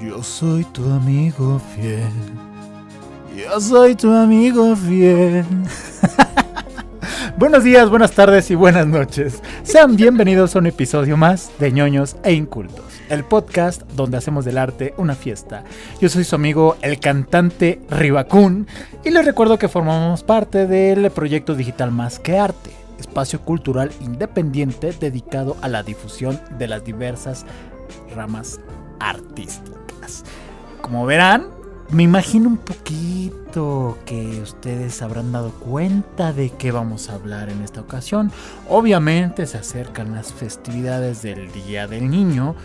[0.00, 2.12] Yo soy tu amigo fiel.
[3.36, 5.44] Yo soy tu amigo fiel.
[7.36, 9.42] Buenos días, buenas tardes y buenas noches.
[9.64, 14.56] Sean bienvenidos a un episodio más de ñoños e incultos, el podcast donde hacemos del
[14.56, 15.64] arte una fiesta.
[16.00, 18.68] Yo soy su amigo el cantante Ribacún
[19.04, 24.92] y les recuerdo que formamos parte del proyecto digital Más que Arte, espacio cultural independiente
[24.92, 27.44] dedicado a la difusión de las diversas
[28.14, 28.60] ramas
[29.00, 30.24] artísticas.
[30.80, 31.48] Como verán,
[31.90, 37.62] me imagino un poquito que ustedes habrán dado cuenta de qué vamos a hablar en
[37.62, 38.32] esta ocasión.
[38.68, 42.56] Obviamente se acercan las festividades del Día del Niño.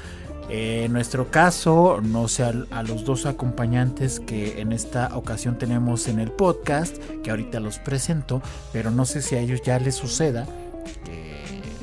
[0.49, 6.07] Eh, en nuestro caso, no sé a, los dos acompañantes que en esta ocasión tenemos
[6.07, 8.41] en el podcast, que ahorita los presento,
[8.73, 10.47] pero no sé si a ellos ya les suceda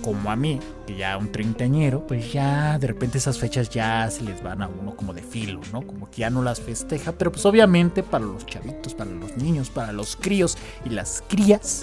[0.07, 4.23] como a mí, que ya un treintañero, pues ya de repente esas fechas ya se
[4.23, 5.83] les van a uno como de filo, ¿no?
[5.83, 9.69] Como que ya no las festeja, pero pues obviamente para los chavitos, para los niños,
[9.69, 11.83] para los críos y las crías,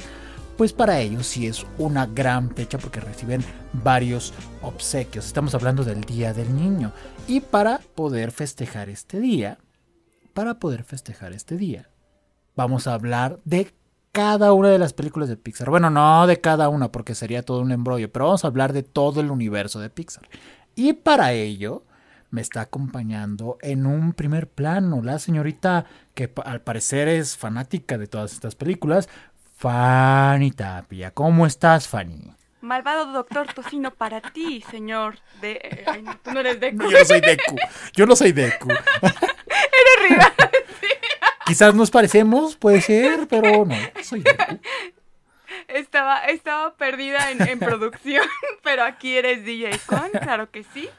[0.58, 5.26] pues para ellos sí es una gran fecha porque reciben varios obsequios.
[5.26, 6.92] Estamos hablando del Día del Niño.
[7.28, 9.58] Y para poder festejar este día,
[10.34, 11.90] para poder festejar este día,
[12.56, 13.74] vamos a hablar de
[14.12, 15.70] cada una de las películas de Pixar.
[15.70, 18.84] Bueno, no de cada una porque sería todo un embrollo, pero vamos a hablar de
[18.84, 20.30] todo el universo de Pixar.
[20.76, 21.84] Y para ello
[22.30, 28.08] me está acompañando en un primer plano la señorita que al parecer es fanática de
[28.08, 29.08] todas estas películas,
[29.64, 31.12] Fanny Tapia.
[31.12, 32.34] ¿Cómo estás, Fanny?
[32.60, 35.86] Malvado doctor Tocino para ti, señor de...
[35.88, 36.84] Ay, no, tú no eres Deku.
[36.90, 37.56] Yo no soy Deku.
[37.94, 38.68] Yo no soy Deku.
[39.02, 40.34] Eres rival.
[41.46, 44.60] Quizás nos parecemos, puede ser, pero no, soy Deku.
[45.70, 48.28] Estaba, estaba perdida en, en producción,
[48.64, 50.90] pero aquí eres DJ Con, claro que sí.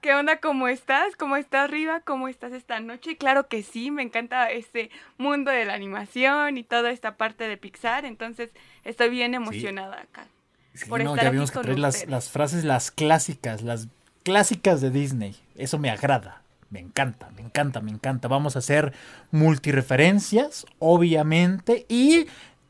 [0.00, 0.38] ¿Qué onda?
[0.38, 1.14] ¿Cómo estás?
[1.16, 2.00] ¿Cómo estás arriba?
[2.00, 3.18] ¿Cómo estás esta noche?
[3.18, 7.58] Claro que sí, me encanta este mundo de la animación y toda esta parte de
[7.58, 8.50] Pixar, entonces
[8.84, 10.26] estoy bien emocionada acá.
[10.72, 13.88] Sí, por no, estar ya aquí vimos que traes las, frases, las clásicas, las
[14.22, 15.36] clásicas de Disney.
[15.56, 18.26] Eso me agrada, me encanta, me encanta, me encanta.
[18.28, 18.94] Vamos a hacer
[19.32, 22.26] multireferencias, obviamente, y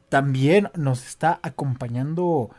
[0.08, 2.50] también nos está acompañando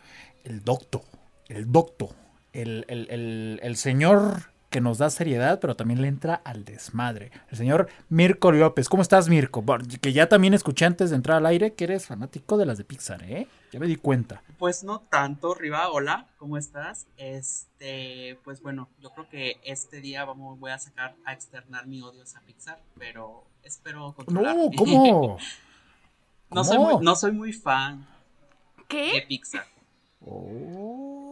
[0.45, 1.03] el docto,
[1.49, 2.15] el docto,
[2.53, 7.29] el, el- el- el señor que nos da seriedad, pero también le entra al desmadre.
[7.49, 8.87] El señor Mirko López.
[8.87, 9.61] ¿Cómo estás, Mirko?
[9.61, 12.77] Bueno, Que ya también escuché antes de entrar al aire que eres fanático de las
[12.77, 13.47] de Pixar, ¿eh?
[13.73, 14.41] Ya me di cuenta.
[14.57, 17.05] Pues no tanto, Riva, hola, ¿cómo estás?
[17.17, 22.01] Este, pues bueno, yo creo que este día vamos, voy a sacar a externar mi
[22.01, 24.55] odio a Pixar, pero espero controlar.
[24.55, 25.37] No, ¿cómo?
[26.49, 26.93] no, soy ¿Cómo?
[26.93, 28.07] muy, no soy muy fan
[28.77, 29.25] de ¿Qué?
[29.27, 29.65] Pixar.
[30.25, 31.30] Oh.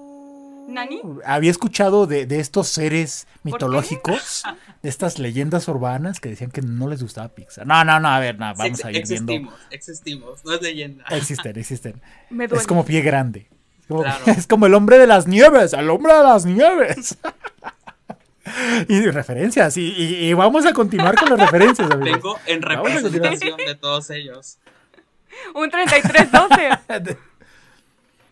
[0.74, 1.02] ¿Nani?
[1.26, 4.44] Había escuchado de, de estos seres mitológicos,
[4.84, 7.66] de estas leyendas urbanas que decían que no les gustaba Pixar.
[7.68, 9.34] No, no, no, a ver, no, vamos Sí, a ir viendo.
[9.34, 11.04] existimos, existimos, no es leyenda.
[11.10, 12.02] Existen, existen.
[12.30, 12.62] Me duele.
[12.62, 13.48] Es como pie grande.
[13.82, 14.24] Es como, Claro.
[14.28, 17.18] es como el hombre de las nieves, el hombre de las nieves.
[18.88, 21.90] y referencias, y, y- y vamos a continuar con las referencias.
[21.92, 22.12] amigos.
[22.14, 24.58] Vengo en representación de todos ellos.
[25.54, 27.18] Un 3312.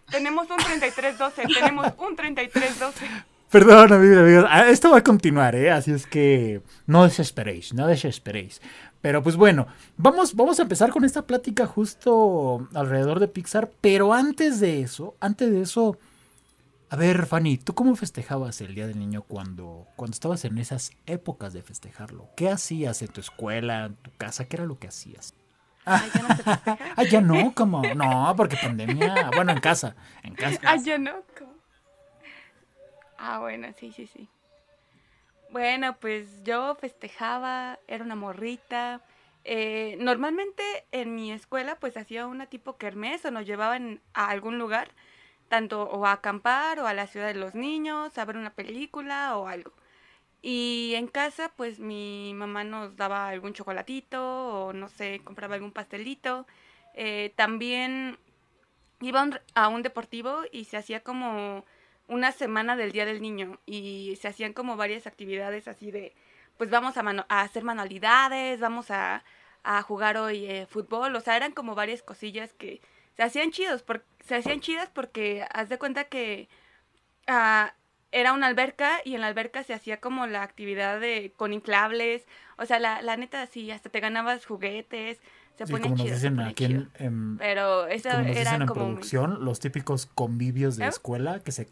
[0.09, 1.43] Tenemos un 3312.
[1.53, 3.05] Tenemos un 3312.
[3.49, 4.45] Perdón, amigos, amigos.
[4.49, 5.71] Ah, Esto va a continuar, ¿eh?
[5.71, 8.61] Así es que no desesperéis, no desesperéis.
[9.01, 13.71] Pero pues bueno, vamos, vamos a empezar con esta plática justo alrededor de Pixar.
[13.79, 15.97] Pero antes de eso, antes de eso,
[16.89, 20.91] a ver, Fanny, ¿tú cómo festejabas el Día del Niño cuando, cuando estabas en esas
[21.05, 22.29] épocas de festejarlo?
[22.35, 24.45] ¿Qué hacías en tu escuela, en tu casa?
[24.45, 25.33] ¿Qué era lo que hacías?
[25.95, 26.93] Ay, ya no se festeja.
[26.95, 30.59] Ah, ya no, como, no, porque pandemia, bueno, en casa, en casa.
[30.65, 31.13] Ah, ya no.
[31.37, 31.53] ¿cómo?
[33.17, 34.29] Ah, bueno, sí, sí, sí.
[35.49, 39.01] Bueno, pues yo festejaba, era una morrita.
[39.45, 40.61] eh, normalmente
[40.91, 44.89] en mi escuela pues hacía una tipo kermés o nos llevaban a algún lugar,
[45.49, 49.37] tanto o a acampar o a la ciudad de los niños, a ver una película
[49.37, 49.71] o algo.
[50.41, 55.71] Y en casa pues mi mamá nos daba algún chocolatito o no sé, compraba algún
[55.71, 56.45] pastelito.
[56.93, 58.17] Eh, también
[59.01, 61.65] iba a un, deportivo y se hacía como
[62.07, 66.13] una semana del Día del Niño y se hacían como varias actividades así de,
[66.57, 69.23] pues vamos a, a hacer manualidades, vamos a,
[69.63, 72.81] a jugar hoy eh, fútbol, o sea, eran como varias cosillas que
[73.15, 76.47] se hacían chidos, por- se hacían chidas porque haz de cuenta que
[77.27, 77.73] ah,
[78.19, 82.25] era una alberca y en la alberca se hacía como la actividad de con inflables,
[82.57, 85.19] o sea, la, la neta sí, hasta te ganabas juguetes,
[85.57, 88.31] Se Sí, pone como nos chido, se dicen aquí en, en- Pero esa como nos
[88.37, 88.85] era dicen en como...
[88.85, 90.89] producción, los típicos convivios de ¿Eh?
[90.89, 91.67] escuela que se,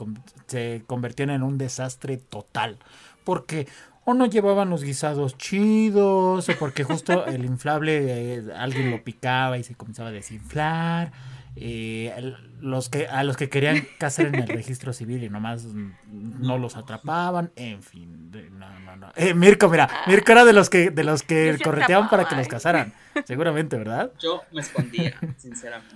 [0.48, 2.78] se convertían en un desastre total.
[3.24, 3.68] Porque
[4.08, 9.58] o no llevaban los guisados chidos, o porque justo el inflable eh, alguien lo picaba
[9.58, 11.12] y se comenzaba a desinflar.
[11.58, 16.58] Eh, los que, a los que querían casar en el registro civil y nomás no
[16.58, 19.12] los atrapaban, en fin, de- no, no, no.
[19.16, 22.48] Eh, Mirko, mira, Mirko era de los que, de los que correteaban para que los
[22.48, 22.50] ¿eh?
[22.50, 22.94] casaran,
[23.26, 24.12] seguramente, ¿verdad?
[24.20, 25.96] Yo me escondía, sinceramente.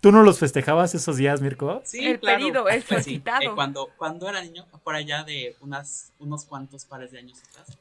[0.00, 1.82] ¿Tú no los festejabas esos días, Mirko?
[1.84, 2.38] Sí, El claro.
[2.38, 6.84] pedido, el Pues sí, eh, cuando, cuando era niño, por allá de unas, unos cuantos
[6.84, 7.76] pares de años atrás.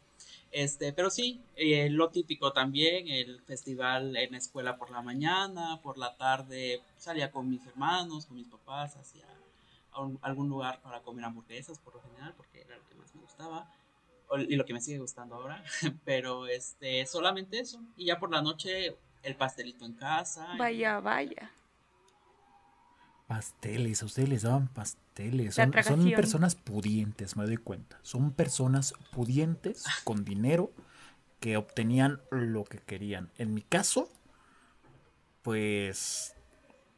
[0.51, 5.79] Este, pero sí, eh, lo típico también, el festival en la escuela por la mañana,
[5.83, 9.25] por la tarde salía con mis hermanos, con mis papás, hacia
[10.21, 13.71] algún lugar para comer hamburguesas por lo general, porque era lo que más me gustaba
[14.47, 15.63] y lo que me sigue gustando ahora,
[16.05, 20.55] pero este, solamente eso, y ya por la noche el pastelito en casa.
[20.57, 21.51] Vaya, vaya.
[23.29, 25.53] Pasteles, a ustedes les daban pasteles.
[25.53, 27.99] Son, personas pudientes, me doy cuenta.
[28.01, 30.71] Son personas pudientes con dinero
[31.39, 33.29] que obtenían lo que querían.
[33.37, 34.09] En mi caso,
[35.43, 36.33] pues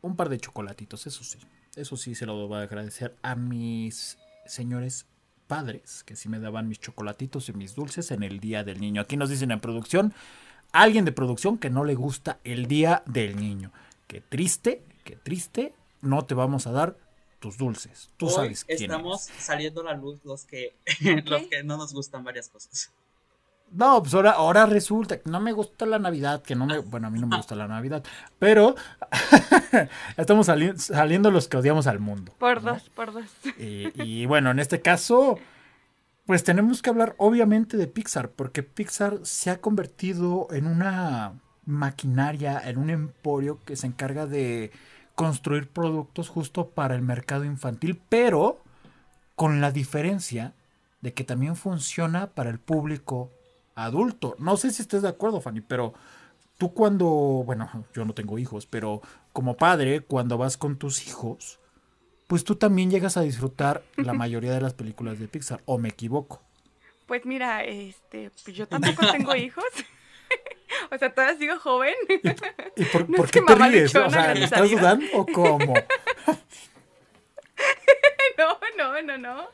[0.02, 1.38] un par de chocolatitos, eso sí.
[1.76, 5.08] Eso sí se lo voy a agradecer a mis señores
[5.48, 9.02] padres, que sí me daban mis chocolatitos y mis dulces en el Día del Niño.
[9.02, 10.14] Aquí nos dicen en producción,
[10.72, 13.74] alguien de producción que no le gusta el Día del Niño.
[14.08, 16.98] Qué triste, qué triste, no te vamos a dar
[17.40, 18.10] tus dulces.
[18.18, 19.44] Tú Hoy sabes quién estamos eres.
[19.44, 20.76] saliendo a la luz los que,
[21.26, 22.92] los que no nos gustan varias cosas.
[23.72, 27.08] No, pues ahora, ahora resulta que no me gusta la Navidad, que no me, bueno,
[27.08, 28.04] a mí no me gusta la Navidad,
[28.38, 28.76] pero
[30.18, 32.34] estamos sali- saliendo los que odiamos al mundo.
[32.38, 32.74] Por ¿no?
[32.74, 33.26] dos, por dos.
[33.58, 35.40] Y, y bueno, en este caso,
[36.26, 42.62] pues tenemos que hablar obviamente de Pixar, porque Pixar se ha convertido en una maquinaria,
[42.66, 44.72] en un emporio que se encarga de
[45.16, 48.62] construir productos justo para el mercado infantil, pero
[49.36, 50.54] con la diferencia
[51.02, 53.32] de que también funciona para el público
[53.76, 54.36] adulto.
[54.40, 55.94] No sé si estés de acuerdo, Fanny, pero
[56.58, 59.02] tú cuando, bueno, yo no tengo hijos, pero
[59.34, 61.60] como padre, cuando vas con tus hijos,
[62.28, 65.90] pues tú también llegas a disfrutar la mayoría de las películas de Pixar, o me
[65.90, 66.42] equivoco.
[67.08, 69.66] Pues mira, este, pues yo tampoco tengo hijos.
[70.90, 71.94] O sea, todavía sigo joven.
[72.76, 73.96] ¿Y por, No por es qué te ríes?
[73.96, 75.74] O sea, ¿le gracias a estás dudando o cómo?
[78.38, 79.48] no, no, no, no.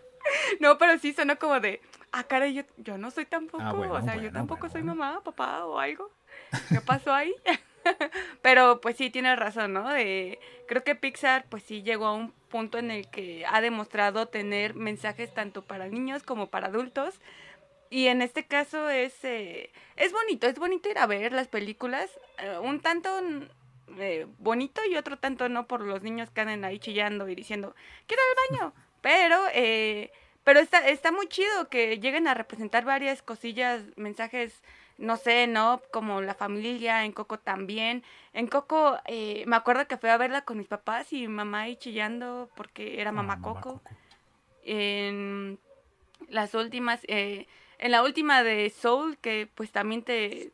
[0.60, 1.82] No, pero sí sonó como de,
[2.12, 4.84] ah, caray, yo, yo no soy tampoco, Ah, bueno, o sea, yo tampoco bueno, soy
[4.84, 6.12] mamá, papá o algo.
[6.70, 7.34] ¿Qué pasó ahí?
[8.42, 9.90] pero pues sí, tienes razón, ¿no?
[9.90, 14.28] De, creo que Pixar pues sí llegó a un punto en el que ha demostrado
[14.28, 17.20] tener mensajes tanto para niños como para adultos.
[17.90, 22.10] Y en este caso es, eh, es bonito, es bonito ir a ver las películas,
[22.40, 23.10] eh, un tanto
[23.98, 27.76] eh, bonito y otro tanto no por los niños que andan ahí chillando y diciendo,
[28.06, 28.74] quiero ir al baño.
[29.02, 30.12] Pero, eh,
[30.44, 34.64] pero está, está muy chido que lleguen a representar varias cosillas, mensajes,
[34.98, 35.82] no sé, ¿no?
[35.94, 38.04] Como la familia, en Coco también.
[38.34, 41.76] En Coco, eh, me acuerdo que fui a verla con mis papás y mamá ahí
[41.78, 43.82] chillando porque era mamá Ah, Coco.
[44.64, 45.60] En
[46.28, 47.46] las últimas, eh,
[47.80, 50.52] en la última de Soul, que pues también te,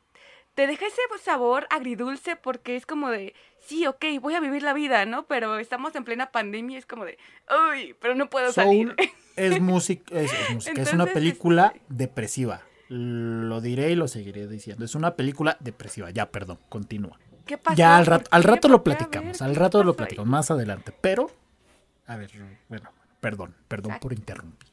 [0.55, 4.73] te deja ese sabor agridulce porque es como de, sí, ok, voy a vivir la
[4.73, 5.25] vida, ¿no?
[5.25, 7.17] Pero estamos en plena pandemia y es como de,
[7.71, 8.95] uy, pero no puedo salir.
[9.35, 12.61] Es música, es, es música, es una Entonces, película este- depresiva.
[12.89, 14.85] Lo diré y lo seguiré diciendo.
[14.85, 16.11] Es una película depresiva.
[16.11, 17.17] Ya, perdón, continúa.
[17.45, 17.75] ¿Qué pasó?
[17.75, 20.93] Ya al ¿Por rato, al rato lo platicamos, ¿qué al rato lo platicamos más adelante.
[21.01, 21.31] Pero,
[22.05, 22.29] a ver,
[22.69, 24.03] bueno, perdón, perdón Exacto.
[24.07, 24.69] por interrumpir.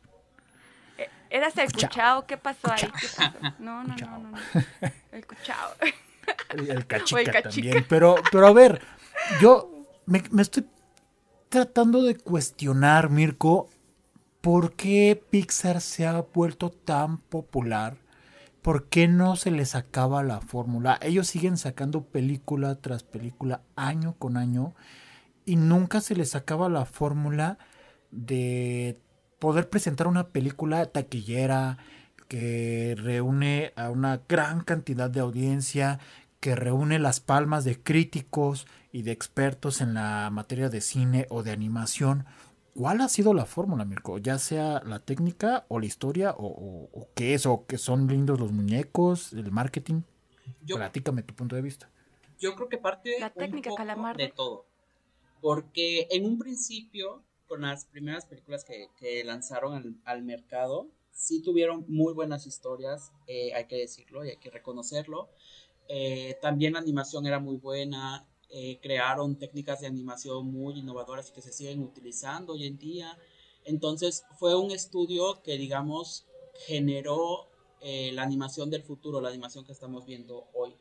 [1.31, 2.27] ¿Eras el Cuchao.
[2.27, 2.91] ¿Qué pasó ahí?
[2.91, 3.33] Cuchao.
[3.33, 3.55] ¿Qué pasó?
[3.61, 4.39] No, no, no, no, no.
[5.13, 5.75] El cuchao.
[5.79, 7.43] Cachica, el cachica.
[7.43, 7.87] también.
[7.89, 8.81] Pero, pero a ver,
[9.41, 10.67] yo me, me estoy
[11.49, 13.69] tratando de cuestionar, Mirko,
[14.41, 17.97] ¿por qué Pixar se ha vuelto tan popular?
[18.63, 20.99] ¿Por qué no se les acaba la fórmula?
[21.03, 24.75] Ellos siguen sacando película tras película, año con año,
[25.45, 27.59] y nunca se les acaba la fórmula
[28.11, 29.01] de
[29.41, 31.79] poder presentar una película taquillera
[32.29, 35.99] que reúne a una gran cantidad de audiencia,
[36.39, 41.43] que reúne las palmas de críticos y de expertos en la materia de cine o
[41.43, 42.27] de animación.
[42.75, 44.19] ¿Cuál ha sido la fórmula, Mirko?
[44.19, 48.07] Ya sea la técnica o la historia o, o- o qué es, o que son
[48.07, 50.03] lindos los muñecos, el marketing.
[50.63, 51.91] Yo, Platícame tu punto de vista.
[52.39, 54.19] yo creo que parte La un técnica poco Calamardo.
[54.23, 54.67] de todo.
[55.41, 61.43] Porque en un principio, con las primeras películas que, que lanzaron al, al mercado, sí
[61.43, 65.29] tuvieron muy buenas historias, eh, hay que decirlo y hay que reconocerlo.
[65.89, 71.43] Eh, también la animación era muy buena, eh, crearon técnicas de animación muy innovadoras que
[71.43, 73.19] se siguen utilizando hoy en día.
[73.65, 76.29] Entonces fue un estudio que, digamos,
[76.67, 77.49] generó
[77.83, 80.77] la animación del futuro, la animación que estamos viendo hoy.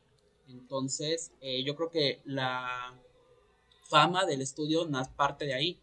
[0.50, 1.32] Entonces,
[1.64, 2.94] yo creo que la
[3.86, 4.86] fama del estudio
[5.16, 5.80] parte de ahí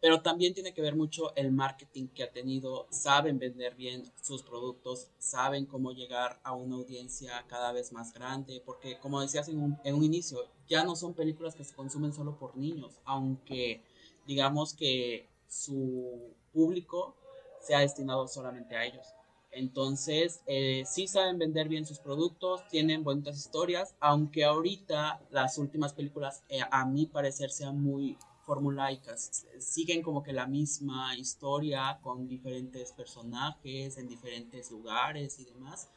[0.00, 4.42] pero también tiene que ver mucho el marketing que ha tenido, saben vender bien sus
[4.42, 9.60] productos, saben cómo llegar a una audiencia cada vez más grande, porque como decías en
[9.60, 13.82] un, en un inicio, ya no son películas que se consumen solo por niños, aunque
[14.26, 17.16] digamos que su público
[17.60, 19.06] sea destinado solamente a ellos.
[19.50, 25.94] Entonces, eh, sí saben vender bien sus productos, tienen bonitas historias, aunque ahorita las últimas
[25.94, 28.16] películas, eh, a mi parecer, sean muy
[28.48, 35.90] formulaicas, siguen como que la misma historia con diferentes personajes en diferentes lugares y demás.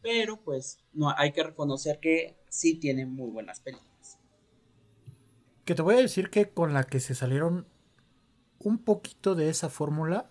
[0.00, 4.18] Pero pues no hay que reconocer que sí tienen muy buenas películas.
[5.66, 7.66] Que te voy a decir que con la que se salieron
[8.58, 10.30] un poquito de esa fórmula,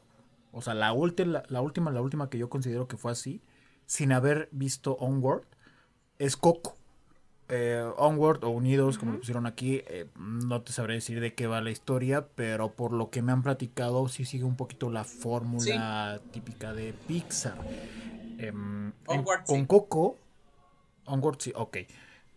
[0.52, 3.44] o sea, la, última, la última, la última que yo considero que fue así,
[3.86, 5.46] sin haber visto Onward,
[6.18, 6.78] es Coco
[7.50, 11.48] eh, Onward o Unidos, como lo pusieron aquí, eh, no te sabré decir de qué
[11.48, 15.06] va la historia, pero por lo que me han platicado, sí sigue un poquito la
[15.06, 17.58] fórmula típica de Pixar.
[18.38, 18.92] Em,
[19.46, 20.18] con Coco,
[21.06, 21.78] Onward sí, ok.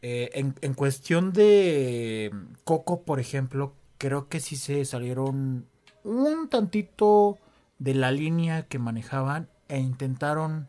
[0.02, 2.32] Eh, en, en, cuestión de
[2.64, 5.66] Coco, por ejemplo, creo que sí se salieron
[6.04, 7.36] un tantito
[7.78, 10.68] de la línea que manejaban e intentaron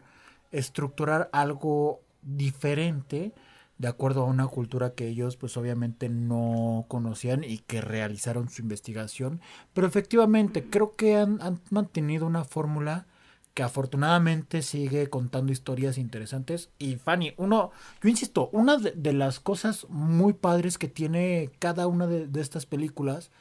[0.52, 3.34] estructurar algo diferente
[3.82, 8.62] de acuerdo a una cultura que ellos pues obviamente no conocían y que realizaron su
[8.62, 9.42] investigación.
[9.74, 13.08] Pero efectivamente creo que han, mantenido una fórmula
[13.56, 16.70] que afortunadamente sigue contando historias interesantes.
[16.78, 17.72] Y Fanny, uno,
[18.04, 23.32] yo insisto, una de, las cosas muy padres que tiene cada una de, estas películas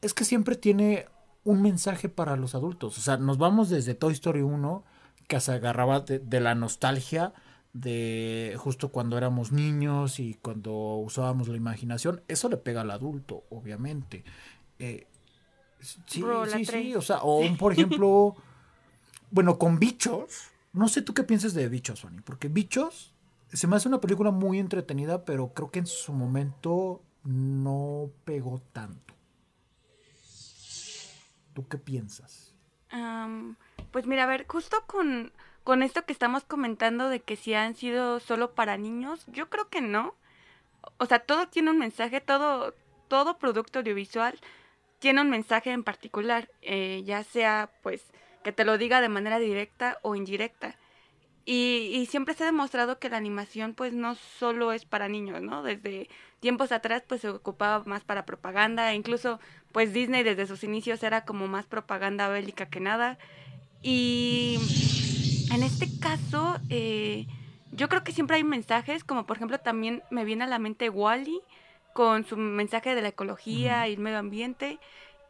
[0.00, 1.06] es que siempre tiene
[1.44, 2.98] un mensaje para los adultos.
[2.98, 4.82] O sea, nos vamos desde Toy Story 1,
[5.28, 7.32] que se agarraba de la nostalgia
[7.72, 13.44] de justo cuando éramos niños y cuando usábamos la imaginación, eso le pega al adulto,
[13.50, 14.24] obviamente.
[14.78, 15.06] Eh,
[15.80, 18.36] sí, sí, sí, o sea, o por ejemplo,
[19.30, 23.12] bueno, con bichos, no sé tú qué piensas de bichos, Fanny, porque bichos
[23.52, 28.62] se me hace una película muy entretenida, pero creo que en su momento no pegó
[28.72, 29.14] tanto.
[31.52, 32.48] ¿Tú qué piensas?
[33.90, 35.32] pues mira, a ver, justo con
[35.64, 39.68] con esto que estamos comentando de que si han sido solo para niños, yo creo
[39.68, 40.14] que no.
[40.98, 42.74] O sea, todo tiene un mensaje, todo,
[43.08, 44.38] todo producto audiovisual
[45.02, 48.12] tiene un mensaje en particular, eh, ya sea pues
[48.44, 50.76] que te lo diga de manera directa o indirecta.
[51.44, 55.42] Y, y, siempre se ha demostrado que la animación pues no solo es para niños,
[55.42, 55.64] ¿no?
[55.64, 59.40] Desde tiempos atrás pues se ocupaba más para propaganda, incluso
[59.72, 63.18] pues Disney desde sus inicios era como más propaganda bélica que nada.
[63.82, 64.60] Y
[65.52, 67.26] en este caso, eh,
[67.72, 70.88] yo creo que siempre hay mensajes, como por ejemplo también me viene a la mente
[70.88, 71.40] Wally
[71.92, 74.78] con su mensaje de la ecología y el medio ambiente.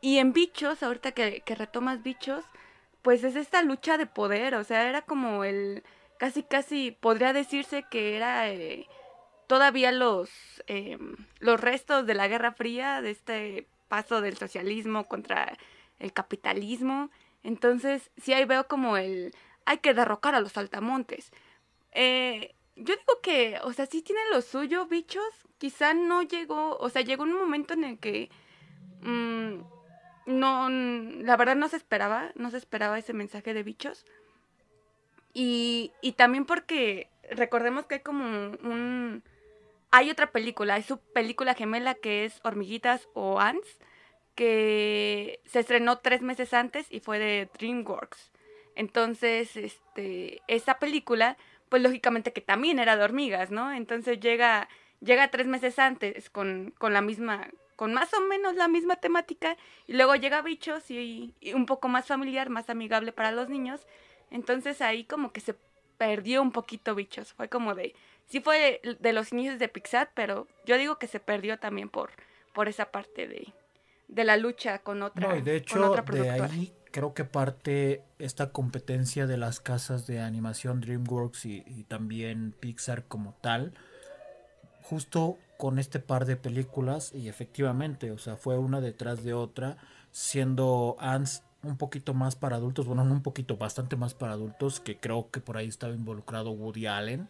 [0.00, 2.44] Y en Bichos, ahorita que, retomas Bichos,
[3.02, 5.82] pues es esta lucha de poder, o sea, era como el,
[6.18, 8.86] casi casi podría decirse que era eh,
[9.48, 10.30] todavía los,
[10.68, 10.98] eh,
[11.40, 15.58] los restos de la Guerra Fría, de este paso del socialismo contra
[15.98, 17.10] el capitalismo.
[17.42, 19.34] Entonces, sí ahí veo como el,
[19.66, 21.32] hay que derrocar a los saltamontes.
[21.92, 25.24] Eh, yo digo que, o sea, sí tienen lo suyo, bichos.
[25.58, 28.30] Quizá no llegó, o sea, llegó un momento en el que
[29.02, 29.60] mm,
[30.26, 34.04] no, la verdad no se esperaba, no se esperaba ese mensaje de bichos.
[35.34, 39.22] Y, y también porque recordemos que hay como un,
[39.90, 43.78] hay otra película, hay su película gemela que es Hormiguitas o Ants,
[44.34, 48.31] que se estrenó tres meses antes y fue de DreamWorks.
[48.74, 51.36] Entonces, este, esa película,
[51.68, 53.72] pues lógicamente que también era de hormigas, ¿no?
[53.72, 54.68] Entonces llega,
[55.00, 59.56] llega tres meses antes con, con la misma, con más o menos la misma temática,
[59.86, 63.86] y luego llega Bichos y, un poco más familiar, más amigable para los niños.
[64.30, 65.54] Entonces ahí como que se
[65.98, 67.32] perdió un poquito Bichos.
[67.34, 67.94] Fue como de,
[68.26, 72.10] sí fue de, los inicios de Pixar, pero yo digo que se perdió también por,
[72.54, 73.52] por esa parte de,
[74.08, 76.48] de la lucha con otra, de hecho, con otra productora
[76.92, 83.34] creo que parte esta competencia de las casas de animación DreamWorks y, también Pixar como
[83.40, 83.72] tal,
[84.82, 89.78] justo con este par de películas y efectivamente, o sea, fue una detrás de otra,
[90.12, 94.80] siendo Ants un poquito más para adultos, bueno, no un poquito, bastante más para adultos,
[94.80, 97.28] que creo que por ahí estaba involucrado Woody Allen.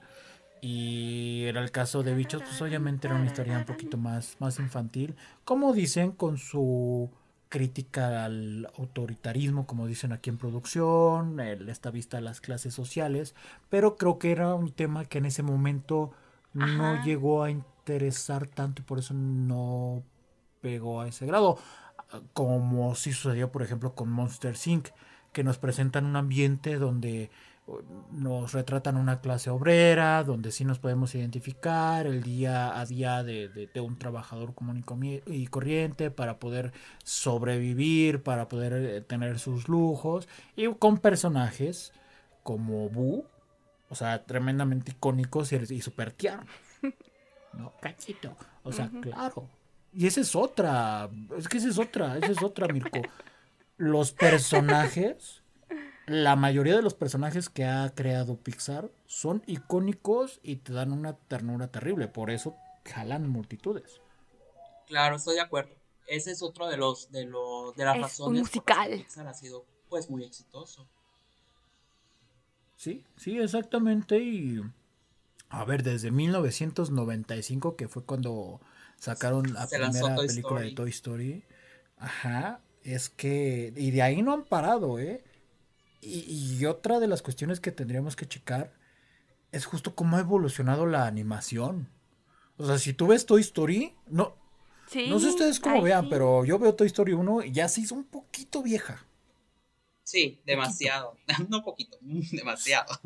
[0.65, 4.61] Y era el caso de Bichos, pues obviamente era una historia un poquito más, más
[4.61, 5.17] infantil.
[5.45, 7.11] Como dicen, con su
[7.53, 13.35] crítica al autoritarismo, como dicen aquí en producción, el, esta vista a las clases sociales,
[13.69, 16.13] pero creo que era un tema que en ese momento
[16.55, 20.03] no llegó a interesar tanto y por eso no
[20.63, 21.59] pegó a ese grado,
[22.33, 24.89] como sí sucedió por ejemplo con Monster Inc.,
[25.35, 27.31] que nos presentan un ambiente donde
[28.11, 33.71] nos retratan una clase obrera, donde sí nos podemos identificar el día a día de,
[33.77, 34.85] un trabajador común
[35.27, 36.73] y, corriente para poder
[37.05, 41.93] sobrevivir, para poder eh, tener sus lujos, y con personajes
[42.43, 43.25] como Boo,
[43.89, 46.49] o sea, tremendamente icónicos y, y super tiernos.
[47.53, 47.73] ¿No?
[47.81, 48.37] Cachito.
[48.65, 49.49] O sea, claro.
[49.93, 53.03] Y esa es otra, es que esa es otra, esa es otra, Mirko.
[53.77, 55.42] Los personajes
[56.07, 61.15] la mayoría de los personajes que ha creado Pixar son icónicos y te dan una
[61.15, 64.01] ternura terrible, por eso jalan multitudes.
[64.87, 65.75] Claro, estoy de acuerdo.
[66.09, 68.91] Ese es otro de los de los de las razones musical.
[68.91, 70.87] por Pixar ha sido pues muy exitoso.
[72.77, 74.61] Sí, sí, exactamente y
[75.49, 78.61] a ver, desde 1995 que fue cuando
[78.99, 81.45] sacaron la primera película de Toy Story.
[81.99, 85.23] Ajá, es que y de ahí no han parado, ¿eh?
[86.05, 88.73] Y, otra de las cuestiones que tendríamos que checar
[89.53, 91.89] es justo cómo ha evolucionado la animación.
[92.57, 94.37] O sea, si tú ves Toy Story, no,
[95.09, 97.95] no sé ustedes cómo vean, pero yo veo Toy Story 1 y ya se hizo
[97.95, 99.07] un poquito vieja.
[100.03, 101.17] Sí, demasiado.
[101.49, 102.99] no poquito, demasiado.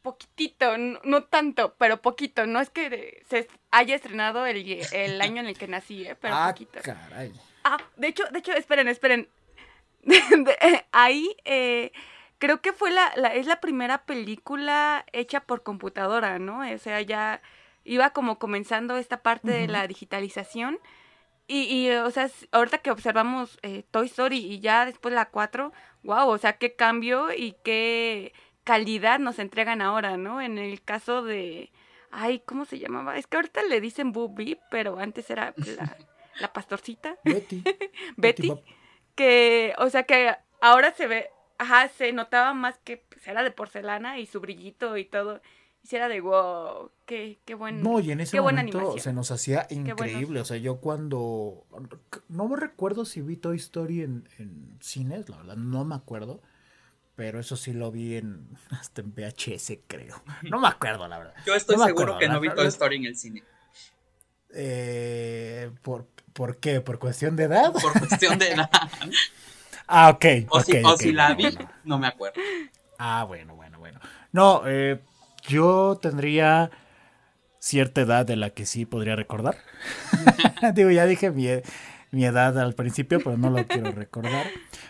[0.00, 2.46] Poquitito, no, tanto, pero poquito.
[2.46, 6.16] No es que se haya estrenado el, el año en el que nací, ¿eh?
[6.18, 6.78] pero ah, poquito.
[6.82, 7.32] Caray.
[7.64, 9.28] Ah, de hecho, de hecho, esperen, esperen.
[10.92, 11.92] ahí eh,
[12.38, 16.60] creo que fue la, es la primera película hecha por computadora, ¿no?
[16.60, 17.40] O sea, ya
[17.84, 20.78] iba como comenzando esta parte de la digitalización.
[21.46, 25.72] Y, y, o sea, ahorita que observamos eh, Toy Story y ya después la 4,
[26.02, 28.32] wow, o sea, qué cambio y qué
[28.64, 30.40] calidad nos entregan ahora, ¿no?
[30.40, 31.70] En el caso de,
[32.10, 33.18] ay, ¿cómo se llamaba?
[33.18, 34.34] Es que ahorita le dicen Boo
[34.70, 35.96] pero antes era la,
[36.40, 37.16] la pastorcita.
[37.24, 37.62] Betty.
[38.16, 38.52] Betty
[39.14, 43.50] que, o sea, que ahora se ve, ajá, se notaba más que pues, era de
[43.50, 45.40] porcelana y su brillito y todo.
[45.82, 47.82] Y era de wow, qué, qué buen.
[47.82, 50.40] No, y en ese momento se nos hacía increíble.
[50.40, 51.66] O sea, yo cuando.
[52.28, 56.40] No me recuerdo si vi Toy Story en, en cines, la verdad, no me acuerdo.
[57.16, 58.48] Pero eso sí lo vi en.
[58.70, 60.22] Hasta en VHS, creo.
[60.42, 61.34] No me acuerdo, la verdad.
[61.46, 63.44] Yo estoy seguro que no vi Toy Story en el cine.
[64.54, 66.80] Eh, por, ¿Por qué?
[66.80, 67.72] ¿Por cuestión de edad?
[67.72, 68.68] Por cuestión de edad.
[69.86, 70.24] ah, ok.
[70.48, 72.40] O, si, o si, la vi, no me acuerdo.
[72.98, 74.00] Ah, bueno, bueno, bueno.
[74.32, 75.00] No, eh,
[75.46, 76.72] yo tendría
[77.60, 79.58] cierta edad de la que sí podría recordar.
[80.74, 81.46] Digo, ya dije mi,
[82.10, 84.48] mi, edad al principio, pero no lo quiero recordar.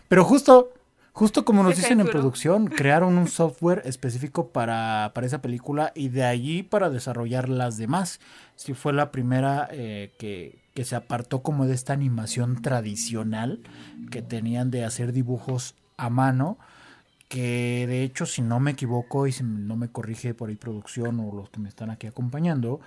[0.08, 0.72] Pero justo,
[1.14, 6.08] justo como nos dicen en producción, crearon un software específico para, para, esa película y
[6.08, 8.18] de allí para desarrollar las demás.
[8.56, 13.62] Si fue la primera eh, que, que se apartó como de esta animación tradicional
[14.10, 16.58] que tenían de hacer dibujos a mano,
[17.28, 21.20] que de hecho si no me equivoco y si no me corrige por ahí producción
[21.20, 22.80] o los que me están aquí acompañando,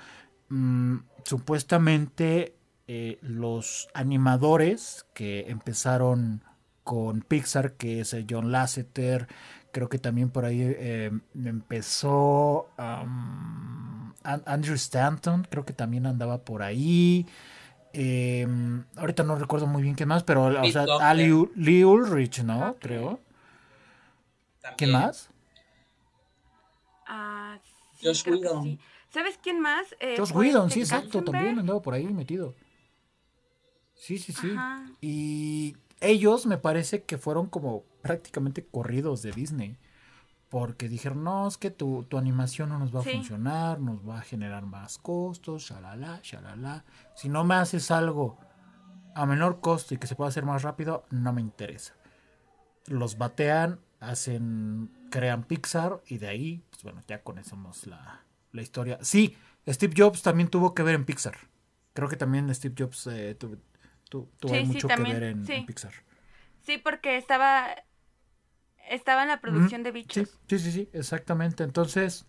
[0.50, 2.58] mm, supuestamente
[2.90, 6.44] eh, los animadores que empezaron
[6.88, 9.28] con Pixar, que es John Lasseter,
[9.74, 12.70] creo que también por ahí eh, empezó
[14.24, 17.28] Andrew Stanton, creo que también andaba por ahí.
[17.92, 18.48] Eh,
[18.96, 22.78] ahorita no recuerdo muy bien qué más, pero o sea, Ali, Lee Ulrich, ¿no?
[22.80, 23.20] Creo.
[24.78, 25.30] ¿Qué más?
[27.06, 27.60] Ah,
[28.02, 28.80] Josh Whedon.
[29.10, 29.94] ¿Sabes quién más?
[30.00, 32.56] Eh, Josh Whedon, sí, exacto, también andaba por ahí metido.
[33.94, 34.56] Sí, sí, sí.
[35.02, 39.78] Y ellos me parece que fueron como prácticamente corridos de Disney.
[40.50, 44.20] Porque dijeron, no, es que tu, tu animación no nos va a funcionar, nos va
[44.20, 46.86] a generar más costos, shalala, shalala.
[47.16, 48.38] Si no me haces algo
[49.14, 51.96] a menor costo y que se pueda hacer más rápido, no me interesa.
[52.86, 59.00] Los batean, hacen, crean Pixar y de ahí, pues bueno, ya conocemos la, la historia.
[59.02, 59.36] Sí,
[59.68, 61.36] Steve Jobs también tuvo que ver en Pixar.
[61.94, 63.58] Creo que también Steve Jobs eh, tuvo
[64.66, 65.94] mucho que ver en, en Pixar.
[66.62, 67.76] Sí, porque estaba
[68.90, 70.40] estaba en la producción de bichos.
[70.48, 71.64] Sí, sí, sí, exactamente.
[71.64, 72.26] Entonces,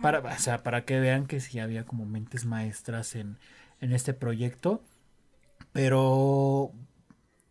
[0.00, 3.38] para, o sea, para que vean que sí había como mentes maestras en,
[3.80, 4.82] en este proyecto.
[5.72, 6.72] Pero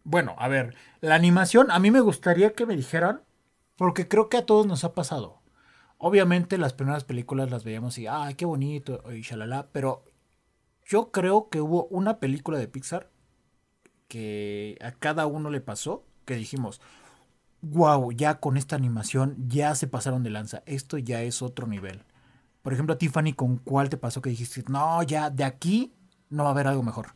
[0.03, 3.21] Bueno, a ver, la animación, a mí me gustaría que me dijeran,
[3.77, 5.41] porque creo que a todos nos ha pasado.
[5.97, 10.03] Obviamente las primeras películas las veíamos y, ay, qué bonito, y shalala, pero
[10.85, 13.09] yo creo que hubo una película de Pixar
[14.11, 16.81] que a cada uno le pasó, que dijimos,
[17.61, 22.03] wow, ya con esta animación ya se pasaron de lanza, esto ya es otro nivel.
[22.61, 25.93] Por ejemplo, a Tiffany, ¿con cuál te pasó que dijiste, no, ya de aquí
[26.29, 27.13] no va a haber algo mejor?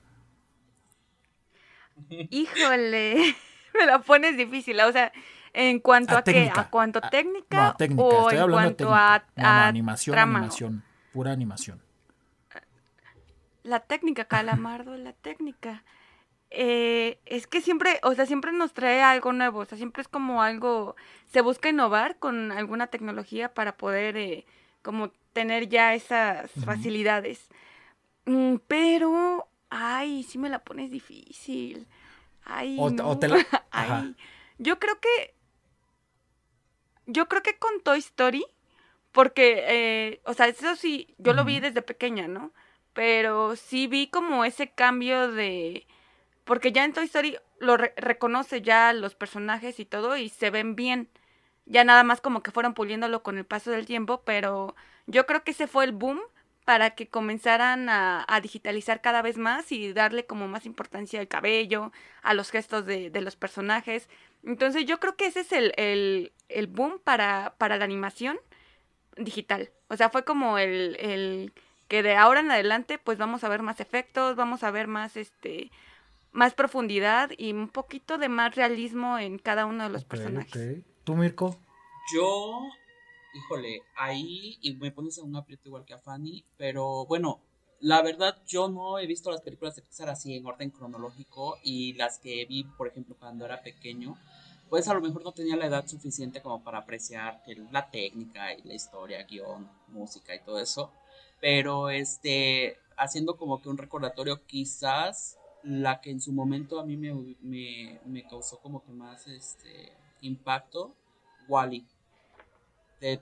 [2.09, 3.35] Híjole,
[3.77, 5.11] me la pones difícil, o sea,
[5.51, 8.03] en cuanto a, qué, a cuanto a técnica, no, técnica.
[8.03, 9.43] o Estoy en cuanto a, técnica.
[9.43, 10.39] No, no, a animación, trama?
[10.39, 11.81] animación, pura animación.
[13.63, 15.83] La técnica, Calamardo, la técnica.
[16.51, 20.07] Eh, es que siempre, o sea, siempre nos trae algo nuevo, o sea, siempre es
[20.07, 20.95] como algo,
[21.31, 24.45] se busca innovar con alguna tecnología para poder, eh,
[24.81, 27.49] como tener ya esas facilidades.
[28.25, 31.87] Mm, pero, ay, sí me la pones difícil.
[32.45, 33.35] Ay, O te- o te la-.
[33.71, 34.15] Ay,
[34.57, 35.33] yo creo que,
[37.07, 38.45] yo creo que con Toy Story,
[39.11, 42.51] porque, eh, o sea, eso sí, yo lo vi desde pequeña, ¿no?
[42.93, 45.85] Pero sí vi como ese cambio de...
[46.45, 50.49] Porque ya en Toy Story lo re- reconoce ya los personajes y todo y se
[50.51, 51.09] ven bien.
[51.65, 54.75] Ya nada más como que fueron puliéndolo con el paso del tiempo, pero
[55.07, 56.21] yo creo que ese fue el boom
[56.65, 61.91] para que comenzaran a, digitalizar cada vez más y darle como más importancia al cabello,
[62.23, 64.09] a los gestos de, de los personajes.
[64.43, 68.39] Entonces yo creo que ese es el, el, el boom para, para la animación
[69.17, 69.71] digital.
[69.87, 71.53] O sea, fue como el, el
[71.87, 75.17] que de ahora en adelante pues vamos a ver más efectos, vamos a ver más
[75.17, 75.71] este
[76.35, 80.79] más profundidad y un poquito de más realismo en cada uno de los personajes.
[80.79, 80.85] ok.
[81.05, 81.57] ¿Tú, Mirko?
[82.13, 82.61] Yo,
[83.33, 87.41] híjole, ahí y me pones en un aprieto igual que a Fanny, pero bueno,
[87.79, 91.93] la verdad yo no he visto las películas de Pixar así en orden cronológico y
[91.93, 94.17] las que vi, por ejemplo, cuando era pequeño,
[94.69, 98.53] pues a lo mejor no tenía la edad suficiente como para apreciar que la técnica
[98.53, 100.91] y la historia, guion, música y todo eso,
[101.39, 106.97] pero este, haciendo como que un recordatorio quizás la que en su momento a mí
[106.97, 110.95] me, me, me causó como que más este impacto,
[111.47, 111.85] Wally.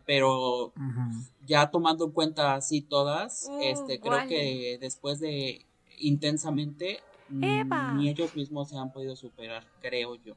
[0.05, 1.25] pero Ujú.
[1.45, 5.65] ya tomando en cuenta así todas, Uh, este creo que después de
[5.99, 7.05] intensamente
[7.41, 7.83] Eva.
[7.83, 10.35] ni ellos mismos se han podido superar, creo yo.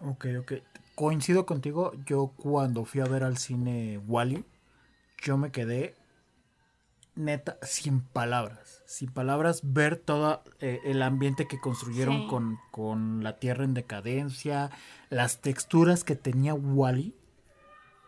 [0.00, 0.52] Ok, ok.
[0.96, 1.92] Coincido contigo.
[2.04, 4.44] Yo cuando fui a ver al cine Wally,
[5.22, 5.96] yo me quedé
[7.16, 8.77] neta sin palabras.
[8.90, 12.26] Sin palabras ver todo eh, el ambiente que construyeron Sí.
[12.26, 14.70] con, con la tierra en decadencia,
[15.10, 17.14] las texturas que tenía Wally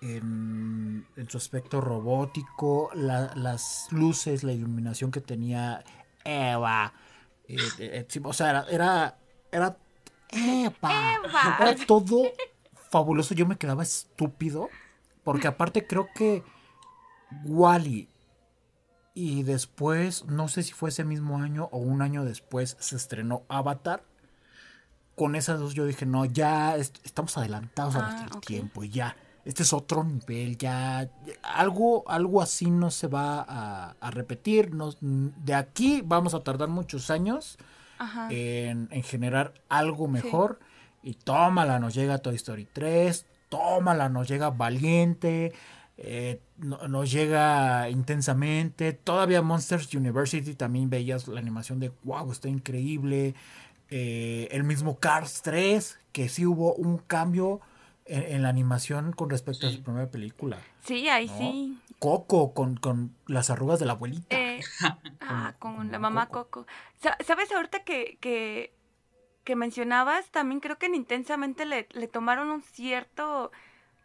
[0.01, 5.85] en, en su aspecto robótico, la- las luces, la iluminación que tenía
[6.25, 6.95] Eva.
[7.47, 9.19] eh, eh, o sea, era, era,
[9.53, 9.77] era
[10.31, 11.15] Eva.
[11.25, 11.57] Eva.
[11.61, 12.23] Era todo
[12.89, 13.35] fabuloso.
[13.35, 14.71] Yo me quedaba estúpido.
[15.25, 16.43] Porque aparte creo que
[17.45, 18.09] Wally
[19.15, 23.43] y después, no sé si fue ese mismo año o un año después, se estrenó
[23.49, 24.03] Avatar.
[25.17, 28.85] Con esas dos yo dije, no, ya est- estamos adelantados a Ah, nuestro tiempo.
[28.85, 30.57] y Ya, este es otro nivel.
[30.57, 31.11] Ya,
[31.43, 34.73] algo, algo así no se va a, a repetir.
[34.75, 37.59] Nos- de aquí vamos a tardar muchos años
[38.31, 40.59] en generar algo mejor.
[41.03, 45.53] Y tómala, nos llega Toy Story 3, tómala, nos llega Valiente,
[46.03, 48.93] eh, no- nos llega intensamente.
[48.95, 53.35] Todavía Monsters University también veías la animación de wow, está increíble.
[53.91, 57.61] Eh, el mismo Cars 3, que sí hubo un cambio
[58.07, 60.59] en, en la animación con respecto a su primera película.
[60.85, 61.39] Sí, ahí ¿no?
[61.39, 61.79] sí.
[61.99, 64.35] Coco con, con las arrugas de la abuelita.
[64.35, 64.61] Eh,
[65.21, 66.63] ah, Con- con con la mamá Coco.
[66.63, 66.67] Coco.
[67.03, 68.73] Sa- ¿Sabes ahorita que, que,
[69.45, 70.31] que mencionabas?
[70.31, 73.51] También creo que en Intensamente le, le tomaron un cierto,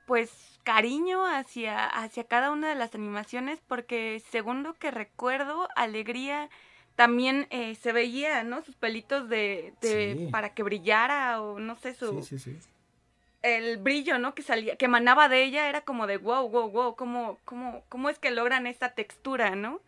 [0.06, 0.32] pues,
[0.64, 6.50] cariño hacia, hacia cada una de las animaciones, porque según lo que recuerdo, Alegría
[6.96, 8.64] también eh, se veía, ¿no?
[8.64, 10.28] Sus pelitos de, de Sí.
[10.32, 12.60] para que brillara o no sé, su, Sí, sí, sí.
[13.42, 14.34] el brillo, ¿no?
[14.34, 18.10] Que salía, que emanaba de ella era como de wow, wow, wow, ¿cómo, cómo, cómo
[18.10, 19.82] es que logran esta textura, ¿no?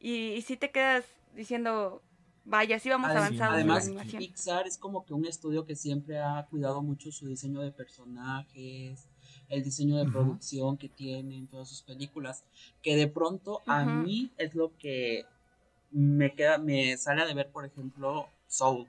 [0.00, 2.00] Y, y sí te quedas diciendo,
[2.44, 4.20] vaya, sí vamos la Además, animación.
[4.22, 9.08] Pixar es como que un estudio que siempre ha cuidado mucho su diseño de personajes,
[9.48, 12.44] el diseño de producción que tienen, todas sus películas,
[12.82, 15.24] que de pronto a mí es lo que
[15.90, 18.86] me queda, me sale a deber, por ejemplo, Soul,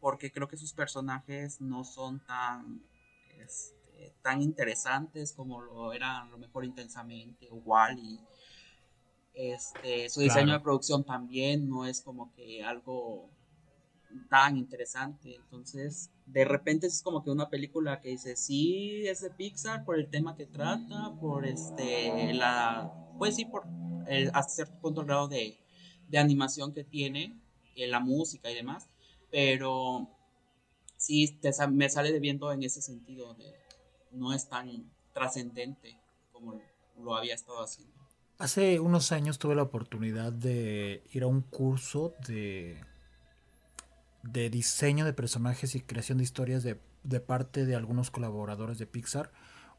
[0.00, 2.82] porque creo que sus personajes no son tan,
[3.38, 8.20] este, tan interesantes como lo eran a lo mejor intensamente o Wally.
[9.32, 10.58] Este, su diseño Claro.
[10.58, 13.28] de producción también no es como que algo
[14.28, 15.36] tan interesante.
[15.36, 19.98] Entonces, de repente es como que una película que dice, sí, es de Pixar por
[19.98, 23.64] el tema que trata, por este, la, pues sí, por
[24.06, 25.58] el, hasta cierto punto el grado de,
[26.08, 27.38] de animación que tiene,
[27.76, 28.88] eh, la música y demás,
[29.30, 30.08] pero
[30.96, 33.52] sí te, me sale debiendo en ese sentido de
[34.12, 35.98] no es tan trascendente
[36.32, 36.60] como
[37.02, 37.94] lo había estado haciendo.
[38.38, 42.80] Hace unos años tuve la oportunidad de ir a un curso de,
[44.30, 48.86] de diseño de personajes y creación de historias de, de parte de algunos colaboradores de
[48.86, 49.30] Pixar.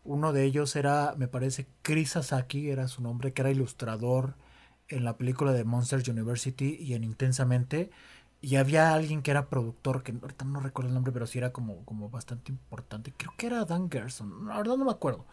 [0.04, 4.36] Uno de ellos era, me parece, Chris Asaki, era su nombre, que era ilustrador
[4.88, 7.90] en la película de Monsters University y en Intensamente.
[8.42, 11.84] Y había alguien que era productor, que no recuerdo el nombre, pero sí era como,
[11.86, 13.12] como bastante importante.
[13.18, 15.26] Creo que era Dan Gerson, la verdad no me acuerdo.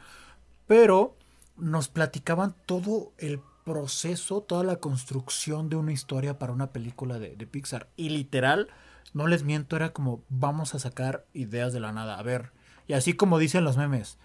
[0.66, 1.16] Pero
[1.58, 7.36] nos platicaban todo el proceso, toda la construcción de una historia para una película de,
[7.36, 7.88] de, Pixar.
[7.96, 8.68] Y literal,
[9.14, 12.18] no les miento, era como vamos a sacar ideas de la nada.
[12.18, 12.52] A ver,
[12.86, 14.18] y así como dicen los memes,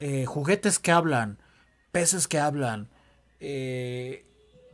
[0.00, 1.38] eh, juguetes que hablan,
[1.92, 2.88] peces que hablan,
[3.40, 4.26] eh,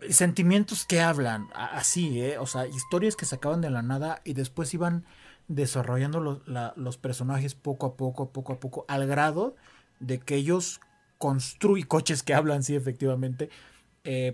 [0.08, 2.38] sentimientos que hablan, así, ¿eh?
[2.38, 5.04] O sea, historias que sacaban de la nada y después iban
[5.48, 6.42] desarrollando
[6.76, 9.54] los, personajes poco a poco, poco a poco, al grado
[10.00, 10.80] de que ellos
[11.18, 13.50] construyen coches que hablan, sí, efectivamente,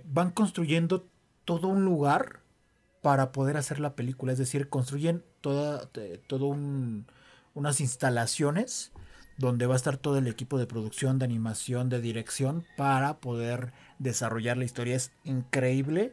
[0.06, 1.06] van construyendo
[1.44, 2.40] todo un lugar
[3.02, 5.88] para poder hacer la película, es decir, construyen toda,
[6.26, 7.06] todo un,
[7.54, 8.92] unas instalaciones
[9.38, 13.72] donde va a estar todo el equipo de producción, de animación, de dirección para poder
[13.98, 14.96] desarrollar la historia.
[14.96, 16.12] Es increíble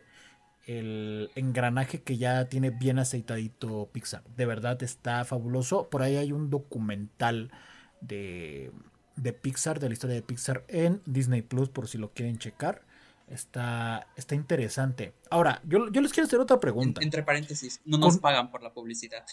[0.67, 4.23] el engranaje que ya tiene bien aceitadito Pixar.
[4.35, 5.89] De verdad está fabuloso.
[5.89, 7.51] Por ahí hay un documental
[7.99, 8.71] de,
[9.15, 12.84] de Pixar, de la historia de Pixar en Disney Plus, por si lo quieren checar.
[13.27, 15.13] Está, está interesante.
[15.29, 17.01] Ahora, yo, yo les quiero hacer otra pregunta.
[17.01, 18.21] entre paréntesis, no nos Con...
[18.21, 19.25] pagan por la publicidad.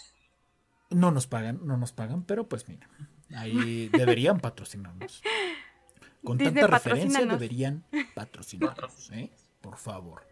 [0.89, 2.87] No nos pagan, no nos pagan, pero pues mira,
[3.35, 5.21] ahí deberían patrocinarnos.
[6.23, 7.83] Con Disney, tanta referencia deberían
[8.15, 9.31] patrocinarnos, ¿eh?
[9.61, 10.25] Por favor.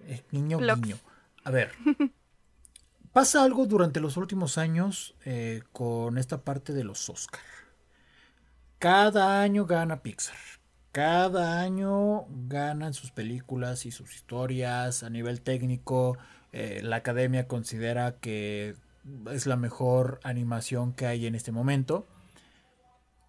[0.00, 0.80] Eh, niño, Blogs.
[0.80, 0.98] niño.
[1.44, 1.72] A ver.
[3.12, 7.40] Pasa algo durante los últimos años eh, con esta parte de los Oscar.
[8.78, 10.36] Cada año gana Pixar.
[10.96, 16.16] Cada año ganan sus películas y sus historias a nivel técnico.
[16.52, 18.76] Eh, la academia considera que
[19.30, 22.06] es la mejor animación que hay en este momento.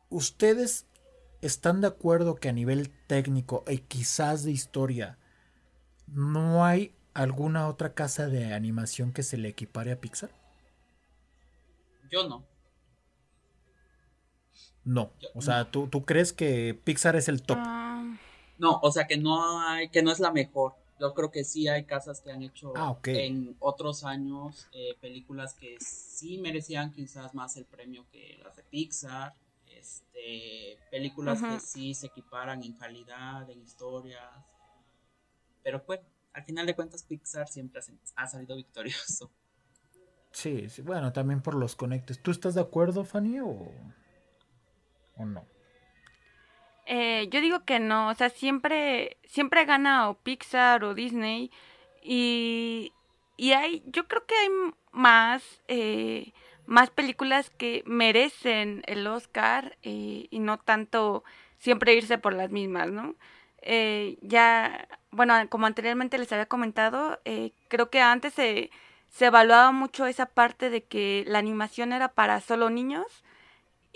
[0.10, 0.86] ¿Ustedes
[1.42, 5.18] están de acuerdo que a nivel técnico y quizás de historia
[6.08, 10.30] no hay alguna otra casa de animación que se le equipare a Pixar?
[12.10, 12.46] Yo no.
[14.88, 15.12] No.
[15.36, 15.70] O sea.
[15.70, 17.58] ¿tú, ¿tú, crees que Pixar es el top?
[17.58, 18.16] Uh...
[18.58, 20.74] No, o sea que no hay, que no es la mejor.
[21.00, 23.28] Yo creo que sí hay casas que han hecho ah, okay.
[23.28, 28.64] en otros años eh, películas que sí merecían quizás más el premio que las de
[28.64, 29.34] Pixar.
[29.78, 31.54] Este, películas uh -huh.
[31.54, 34.24] que sí se equiparan en calidad, en historias.
[35.62, 37.82] Pero bueno, al final de cuentas Pixar siempre
[38.16, 39.30] ha salido victorioso.
[40.32, 42.22] Sí, sí, bueno, también por los conectes.
[42.22, 43.72] ¿Tú estás de acuerdo, Fanny, o,
[45.18, 45.46] o no?
[46.86, 51.52] Eh, yo digo que no, o sea, siempre, siempre gana o Pixar o Disney
[52.02, 52.94] y,
[53.36, 54.48] y hay, yo creo que hay
[54.94, 56.32] más, eh,
[56.66, 61.26] más películas que merecen el Oscar eh, y no tanto
[61.58, 63.16] siempre irse por las mismas, ¿no?
[63.62, 68.70] Eh, ya, bueno, como anteriormente les había comentado, eh, creo que antes se,
[69.10, 73.26] se evaluaba mucho esa parte de que la animación era para solo niños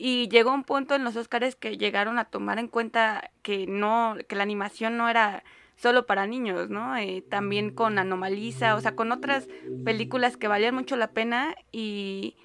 [0.04, 4.16] y llegó un punto en los Oscars que llegaron a tomar en cuenta que no,
[4.28, 5.44] que la animación no era
[5.76, 6.98] solo para niños, ¿no?
[6.98, 9.48] Eh, también con Anomalisa, o sea, con otras
[9.86, 12.36] películas que valían mucho la pena y,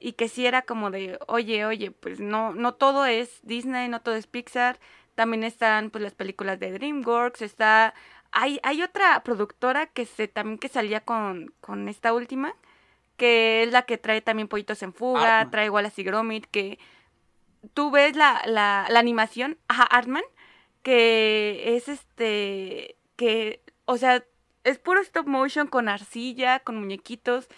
[0.00, 4.00] y que sí era como de, oye, oye, pues no, no todo es Disney, no
[4.00, 4.80] todo es Pixar,
[5.14, 7.94] también están pues las películas de DreamWorks, está,
[8.32, 12.56] hay, hay otra productora que se, también que salía con, con esta última,
[13.16, 15.50] que es la que trae también Pollitos en Fuga, Artman.
[15.52, 16.80] trae Wallace y Gromit, que
[17.72, 20.24] tú ves la, la, animación, ajá, Artman,
[20.82, 24.24] que es este, que, o sea,
[24.64, 27.48] es puro stop motion con arcilla, con muñequitos,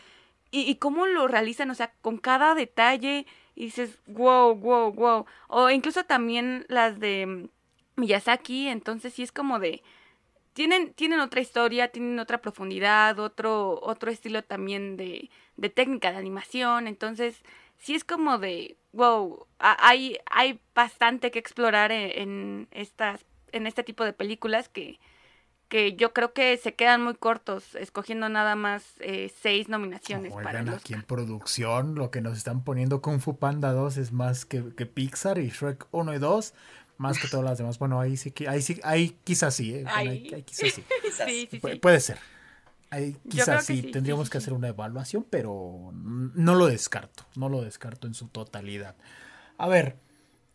[0.50, 5.26] y, y cómo lo realizan, o sea, con cada detalle, y dices, wow, wow, wow.
[5.48, 7.48] O incluso también las de
[7.96, 9.82] Miyazaki, entonces sí es como de,
[10.52, 16.18] tienen, tienen otra historia, tienen otra profundidad, otro, otro estilo también de, de técnica de
[16.18, 17.42] animación, entonces
[17.78, 23.82] sí es como de, wow, hay, hay bastante que explorar en, en, estas, en este
[23.82, 24.98] tipo de películas que,
[25.68, 30.62] que yo creo que se quedan muy cortos escogiendo nada más eh, seis nominaciones para
[30.62, 30.76] los...
[30.76, 34.74] aquí en producción lo que nos están poniendo Kung Fu Panda 2 es más que,
[34.74, 36.54] que Pixar y Shrek 1 y 2
[36.98, 37.78] más que todas las demás.
[37.78, 39.84] Bueno, ahí sí, ahí sí, ahí quizás sí, ¿eh?
[39.86, 40.84] ahí, quizás sí.
[41.26, 42.18] sí, sí puede ser.
[42.90, 48.06] Ahí quizás sí, tendríamos que hacer una evaluación, pero no lo descarto, no lo descarto
[48.06, 48.94] en su totalidad.
[49.58, 49.96] A ver,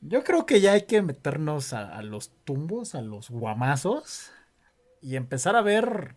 [0.02, 4.32] yo creo que ya hay que meternos a, los tumbos, a los guamazos
[5.02, 6.16] y empezar a ver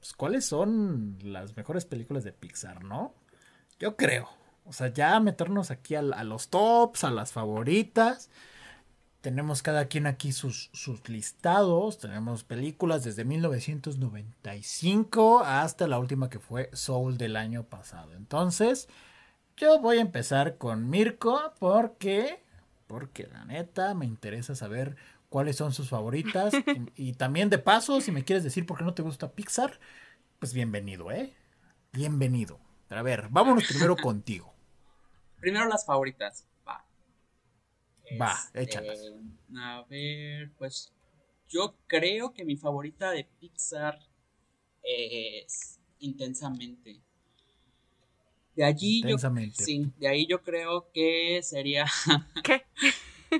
[0.00, 3.14] pues, cuáles son las mejores películas de Pixar, ¿no?
[3.78, 4.28] Yo creo.
[4.66, 8.30] O sea, ya meternos aquí a los tops, a las favoritas
[9.24, 11.96] tenemos cada quien aquí sus, sus listados.
[11.96, 18.12] Tenemos películas desde 1995 hasta la última que fue Soul del año pasado.
[18.12, 18.86] Entonces,
[19.56, 22.44] yo voy a empezar con Mirko porque,
[22.86, 24.96] porque la neta me interesa saber
[25.30, 26.52] cuáles son sus favoritas.
[26.94, 29.80] y, y también de paso, si me quieres decir por qué no te gusta Pixar,
[30.38, 31.32] pues bienvenido, ¿eh?
[31.92, 32.60] Bienvenido.
[32.88, 34.52] Pero a ver, vámonos primero contigo.
[35.40, 36.46] Primero las favoritas.
[38.20, 38.98] Va, échalas.
[38.98, 39.12] Este,
[39.56, 40.92] a ver, pues
[41.48, 43.98] yo creo que mi favorita de Pixar
[44.82, 47.00] es Intensamente.
[48.54, 49.16] De allí yo
[49.52, 51.86] sí, de ahí yo creo que sería
[52.44, 52.62] ¿Qué?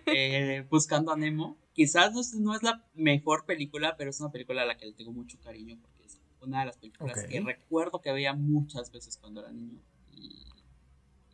[0.06, 1.56] Eh, Buscando a Nemo.
[1.72, 5.12] Quizás no es, la mejor película, pero es una película a la que le tengo
[5.12, 9.40] mucho cariño porque es una de las películas que recuerdo que veía muchas veces cuando
[9.40, 9.80] era niño.
[10.12, 10.44] Y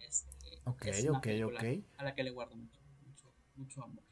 [0.06, 1.64] este, ok, ok, ok.
[1.98, 2.79] A la que le guardo mucho
[3.60, 4.04] mucho amor.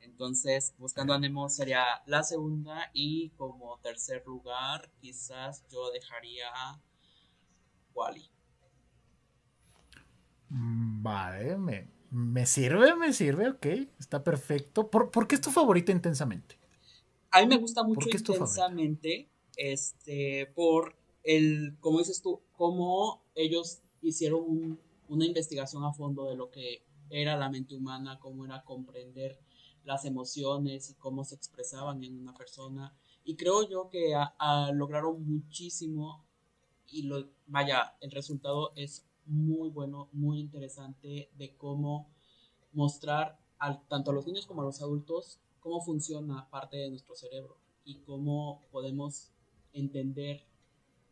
[0.00, 6.48] Entonces, Buscando a Nemo sería la segunda y como tercer lugar quizás yo dejaría
[7.94, 8.30] Wally.
[10.48, 11.56] Mm, vale,
[12.10, 13.66] me, sirve, me sirve, ok,
[13.98, 14.90] está perfecto.
[14.90, 16.56] ¿Por, qué es tu favorita intensamente?
[17.30, 24.78] A mí me gusta mucho intensamente, este, por el, como dices tú, cómo ellos hicieron
[25.08, 29.38] una investigación a fondo de lo que era la mente humana, cómo era comprender
[29.84, 32.92] las emociones y cómo se expresaban en una persona.
[33.24, 34.14] Y creo yo que
[34.72, 36.24] lograron muchísimo
[36.88, 42.08] y lo, vaya, el resultado es muy bueno, muy interesante de cómo
[42.72, 47.16] mostrar al, tanto a los niños como a los adultos cómo funciona parte de nuestro
[47.16, 49.32] cerebro y cómo podemos
[49.72, 50.44] entender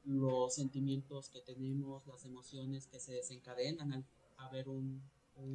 [0.04, 4.04] los sentimientos que tenemos, las emociones que se desencadenan al,
[4.36, 5.02] a ver un,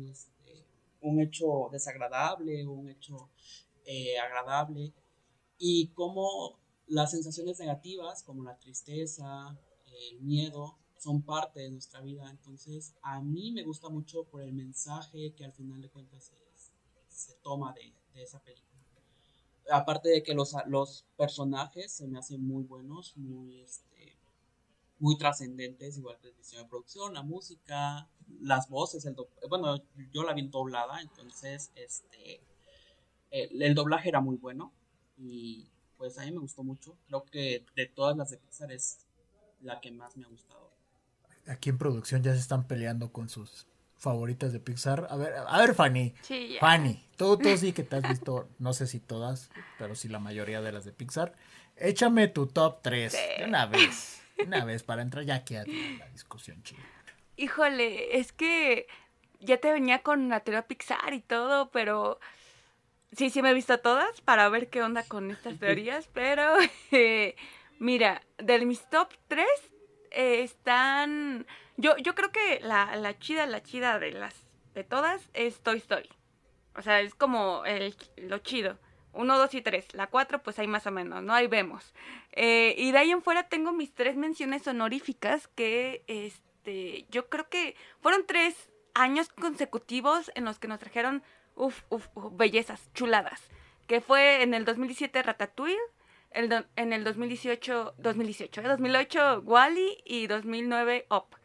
[0.10, 0.66] este,
[1.02, 3.30] un, hecho desagradable, un hecho
[3.86, 4.94] eh, agradable,
[5.58, 9.58] y como las sensaciones negativas, como la tristeza,
[10.12, 12.30] el miedo, son parte de nuestra vida.
[12.30, 16.32] Entonces, a mí me gusta mucho por el mensaje que al final de cuentas
[17.08, 18.68] se, toma de, esa película.
[19.72, 24.18] Aparte de que los, los personajes se me hacen muy buenos, muy, este,
[24.98, 28.10] muy trascendentes, igual que diseño de producción, la música,
[28.42, 29.16] las voces, el
[29.50, 29.78] bueno,
[30.12, 32.42] yo la vi doblada, entonces este
[33.32, 34.74] el, doblaje era muy bueno
[35.18, 36.98] y pues a mí me gustó mucho.
[37.08, 39.06] Creo que de todas las de Pixar es
[39.62, 40.72] la que más me ha gustado.
[41.48, 45.08] Aquí en producción ya se están peleando con sus favoritas de Pixar.
[45.10, 46.14] A ver, a ver, Fanny.
[46.60, 50.20] Fanny, tú, tú sí que te has visto, no sé si todas, pero sí la
[50.20, 51.36] mayoría de las de Pixar.
[51.76, 53.16] Échame tu top 3
[53.48, 54.22] una vez.
[54.46, 56.80] Una vez para entrar ya aquí a la discusión chida.
[57.40, 58.86] Híjole, es que
[59.40, 62.20] ya te venía con la teoría Pixar y todo, pero
[63.14, 66.58] sí, sí me he visto todas para ver qué onda con estas teorías, pero
[66.92, 67.38] eh,
[67.80, 69.48] mira, de mis top 3
[70.12, 71.48] eh, están...
[71.78, 74.36] Yo, yo creo que la, la chida, la chida de las
[74.74, 76.10] de todas es Toy Story.
[76.76, 78.78] O sea, es como el, lo chido.
[79.14, 79.94] Uno, dos y tres.
[79.94, 81.34] La cuatro, pues ahí más o menos, ¿no?
[81.34, 81.94] Ahí vemos.
[82.34, 87.30] Eh, y de ahí en fuera tengo mis tres menciones honoríficas que, este, este, yo
[87.30, 91.24] creo que fueron tres años consecutivos en los que nos trajeron,
[91.56, 93.42] uff, uff, bellezas, chuladas.
[93.88, 95.78] Que fue en el 2017 Ratatouille,
[96.32, 101.36] en el 2018, 2018, 2008 Wally y 2009 Up.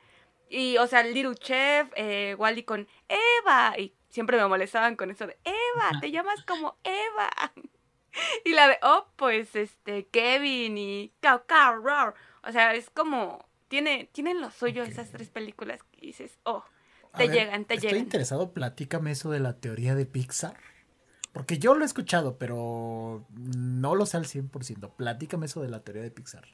[0.51, 3.75] Y, o sea, Little Chef, eh, Wally con Eva.
[3.79, 7.31] Y siempre me molestaban con eso de Eva, te llamas como Eva.
[8.45, 14.09] y la de Up, pues, este, Kevin y Cow Cow O sea, es como tiene,
[14.13, 16.63] tienen lo suyo esas tres películas que dices, oh,
[17.17, 17.89] te llegan, te llegan.
[17.89, 20.57] Estoy interesado, platícame eso de la teoría de Pixar.
[21.33, 24.93] Porque yo lo he escuchado, pero no lo sé al 100%.
[24.95, 26.47] Platícame eso de la teoría de Pixar.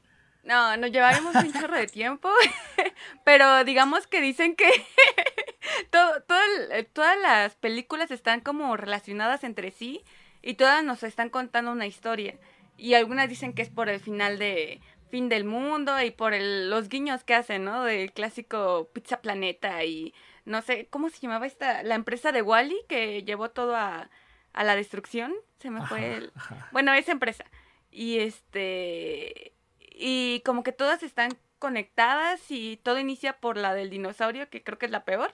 [0.44, 2.30] No, nos llevaremos un chorro de tiempo,
[3.24, 4.70] pero digamos que dicen que
[5.90, 10.02] todo, todas las películas están como relacionadas entre sí
[10.40, 12.38] y todas nos están contando una historia.
[12.78, 14.80] y algunas dicen que es por el final de
[15.10, 17.84] fin del mundo y por el, los guiños que hacen, ¿no?
[17.84, 21.82] Del clásico Pizza Planeta y no sé, ¿cómo se llamaba esta?
[21.82, 24.08] La empresa de Wally que llevó todo a,
[24.52, 25.34] a la destrucción.
[25.58, 26.32] Se me fue el...
[26.72, 27.44] Bueno, esa empresa.
[27.90, 29.52] Y este...
[29.78, 34.78] Y como que todas están conectadas y todo inicia por la del dinosaurio, que creo
[34.78, 35.32] que es la peor.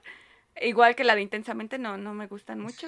[0.60, 2.86] Igual que la de intensamente no, no me gustan mucho.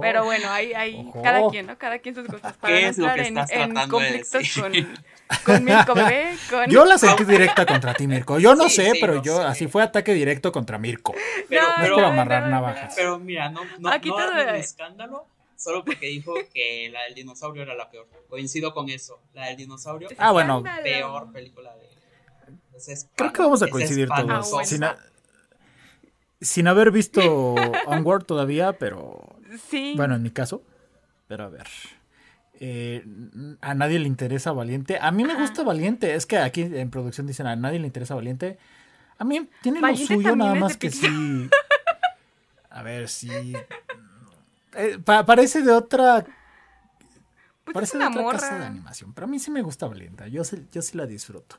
[0.00, 1.76] Pero bueno, hay, hay cada quien, ¿no?
[1.76, 2.56] Cada quien sus cosas.
[2.56, 4.72] Para ¿Qué es lo que en, en conflictos con,
[5.44, 6.36] con Mirko Bebé.
[6.48, 6.70] Con...
[6.70, 8.38] Yo la sentí directa contra ti, Mirko.
[8.38, 11.14] Yo no sé, pero yo así fue ataque directo contra Mirko.
[11.48, 12.94] Pero, no, es por amarrar navajas.
[12.94, 14.30] Pero mira, no, no, Aquí no todo...
[14.30, 18.08] un escándalo solo porque dijo que la del dinosaurio era la peor.
[18.28, 19.20] Coincido con eso.
[19.34, 20.62] La del dinosaurio ah, bueno.
[20.64, 21.90] la peor película de.
[23.14, 24.54] Creo que vamos a coincidir todos.
[24.82, 24.96] Ah,
[26.40, 27.20] sin haber visto
[27.86, 29.36] Onward todavía, pero.
[29.68, 29.94] Sí.
[29.96, 30.62] Bueno, en mi caso.
[31.26, 31.66] Pero a ver.
[32.62, 33.04] Eh,
[33.60, 34.98] a nadie le interesa Valiente.
[35.00, 36.14] A mí me gusta Valiente.
[36.14, 38.58] Es que aquí en producción dicen a nadie le interesa Valiente.
[39.18, 41.06] A mí tiene lo suyo, nada más que sí.
[42.70, 43.54] A ver, sí.
[44.74, 46.24] Eh, parece de otra.
[47.64, 49.12] Pues parece de otra casa de animación.
[49.12, 50.30] Pero a mí sí me gusta Valiente.
[50.30, 51.56] Yo sí, yo sí la disfruto.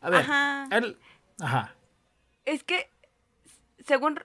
[0.00, 0.20] A ver.
[0.20, 0.68] Ajá.
[1.40, 1.74] Ajá.
[2.44, 2.90] Es que
[3.86, 4.20] según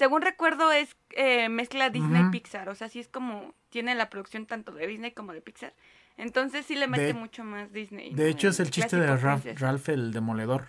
[0.00, 4.46] según recuerdo es eh, mezcla Disney Pixar, o sea, sí es como tiene la producción
[4.46, 5.74] tanto de Disney como de Pixar.
[6.16, 8.14] Entonces sí le mete mucho más Disney.
[8.14, 10.68] De hecho es el chiste de Ralph, el demoledor.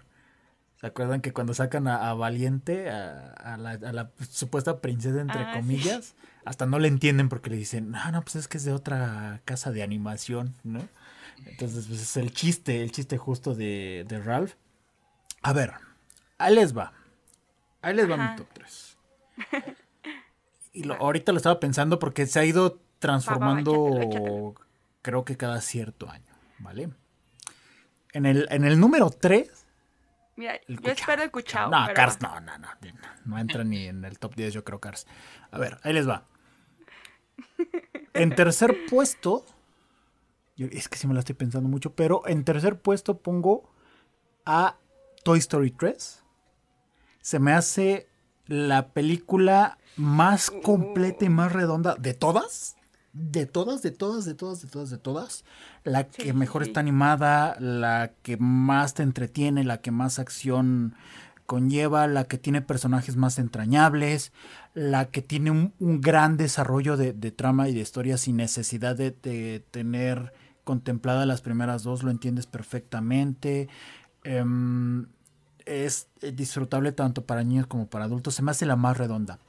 [0.82, 6.65] ¿Se acuerdan que cuando sacan a, Valiente, a, la, supuesta princesa entre ah, comillas, hasta
[6.65, 9.72] no le entienden porque le dicen, ah, no, pues es que es de otra casa
[9.72, 10.82] de animación, ¿no?
[11.45, 14.53] Entonces, pues es el chiste, el chiste justo de, de Ralph.
[15.41, 15.74] A ver,
[16.38, 16.93] ahí les va.
[17.82, 18.97] Ahí les va mi top 3.
[20.73, 24.55] Y lo, ahorita lo estaba pensando porque se ha ido transformando,
[25.01, 26.89] creo que cada cierto año, ¿vale?
[28.13, 29.65] En el, en el número 3.
[30.38, 31.69] Mira, yo espero el cuchao.
[31.69, 32.69] No, Cars, no, no, no.
[33.25, 35.07] No entra ni en el top 10, yo creo, Cars.
[35.51, 36.25] A ver, ahí les va.
[38.13, 39.45] En tercer puesto.
[40.55, 43.73] es que sí me la estoy pensando mucho, pero en tercer puesto pongo
[44.45, 44.77] a
[45.23, 46.20] Toy Story 3
[47.22, 48.07] se me hace
[48.47, 52.76] la película más completa y más redonda de todas.
[53.13, 55.43] De todas, de todas, de todas, de todas, de todas.
[55.84, 60.95] La que mejor está animada, la que más te entretiene, la que más acción
[61.45, 64.32] conlleva, la que tiene personajes más entrañables,
[64.74, 69.61] la que tiene un, gran desarrollo de, trama y de historia sin necesidad de, de
[69.72, 70.32] tener
[70.63, 73.67] contemplada las primeras dos, lo entiendes perfectamente.
[74.24, 75.07] Em,
[75.66, 78.36] es eh, disfrutable tanto para niños como para adultos.
[78.36, 79.39] Se me hace la más redonda.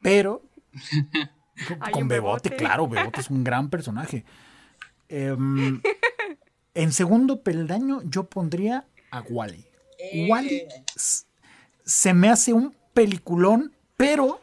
[0.00, 0.42] Pero
[1.92, 4.24] con, Bebote, claro, Bebote es un gran personaje.
[5.08, 5.80] Em,
[6.74, 9.64] en segundo peldaño yo pondría a Wally.
[10.28, 10.62] Wally
[11.84, 14.40] se me hace un peliculón, pero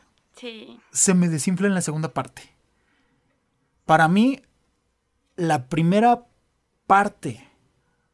[0.92, 2.42] se me desinfla en la segunda parte.
[3.86, 4.42] Para mí,
[5.36, 6.26] la primera
[6.88, 7.48] parte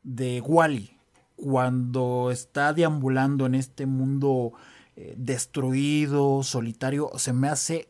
[0.04, 1.01] de Wally
[1.42, 4.54] cuando está deambulando en este mundo
[4.96, 7.90] eh, destruido, solitario, se me hace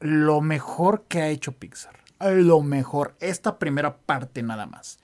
[0.00, 1.98] lo mejor que ha hecho Pixar.
[2.20, 3.16] Lo mejor.
[3.20, 4.98] Esta primera parte nada más.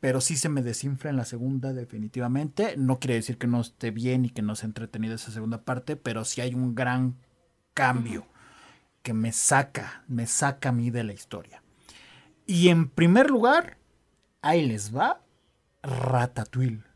[0.00, 2.76] Pero sí se me desinfla en la segunda definitivamente.
[2.76, 5.96] No quiere decir que no esté bien y que no sea entretenida esa segunda parte,
[5.96, 7.16] pero sí hay un gran
[7.72, 8.26] cambio
[9.02, 11.62] que me saca, me saca a mí de la historia.
[12.46, 13.78] Y en primer lugar,
[14.42, 15.22] ahí les va
[15.82, 16.87] Ratatouille.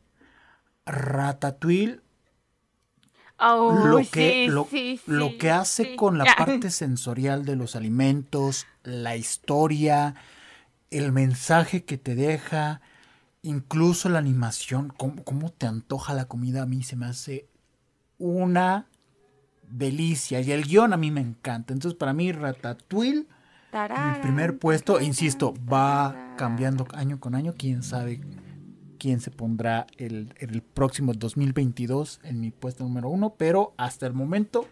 [0.86, 2.00] Ratatouille.
[3.38, 4.46] Lo, que,
[5.06, 10.14] lo, que hace con la parte sensorial de los alimentos, la historia,
[10.92, 12.80] el mensaje que te deja,
[13.42, 17.48] incluso la animación, cómo, te antoja la comida, a mí se me hace
[18.18, 18.86] una
[19.68, 20.40] delicia.
[20.40, 21.72] Y el guion a mí me encanta.
[21.72, 23.26] Entonces, para mí, Ratatouille,
[23.72, 28.20] mi primer puesto, insisto, va cambiando año con año, quién sabe
[29.02, 34.12] quién se pondrá el, el próximo 2022 en mi puesto número uno, pero hasta el
[34.12, 34.68] momento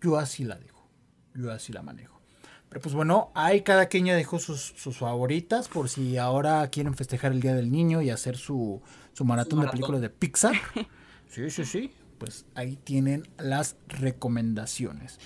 [0.00, 0.86] yo así la dejo,
[1.34, 2.20] yo así la manejo.
[2.68, 7.32] Pero pues bueno, ahí cada quien ya dejó sus, favoritas por si ahora quieren festejar
[7.32, 8.80] el Día del Niño y hacer su,
[9.14, 10.54] su maratón, de películas de Pixar.
[11.28, 11.92] Sí, sí, sí.
[12.18, 15.20] Pues ahí tienen las recomendaciones.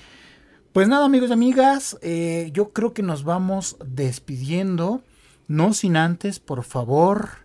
[0.75, 5.03] Pues nada, amigos y amigas, eh, yo creo que nos vamos despidiendo.
[5.49, 7.44] No sin antes, por favor,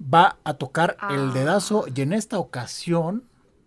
[0.00, 1.32] va a tocar el ah.
[1.32, 3.24] dedazo y en esta ocasión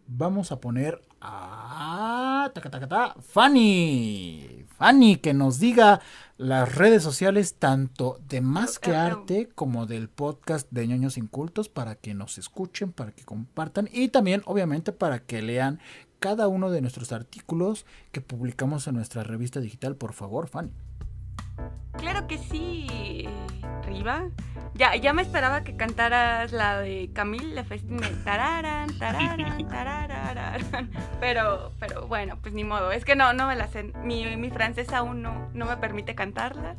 [0.08, 4.66] vamos a poner a ta, ta, ta, Fanny.
[4.78, 6.02] Fanny que nos diga
[6.38, 11.96] las redes sociales tanto de Más que Arte como del podcast de ñoños incultos para
[11.96, 15.80] que nos escuchen, para que compartan y también obviamente para que lean
[16.20, 20.72] cada uno de nuestros artículos que publicamos en nuestra revista digital, por favor, Fanny.
[21.98, 23.28] Claro que sí,
[23.86, 24.30] Riva.
[24.76, 28.08] Ya, ya me esperaba que cantaras la de Camille Le Festine.
[28.24, 30.92] Tararan, tararan, tararan.
[31.20, 32.92] Pero, pero bueno, pues ni modo.
[32.92, 33.84] Es que no, no me la sé.
[34.04, 36.76] Mi, mi francés aún no, no me permite cantarla.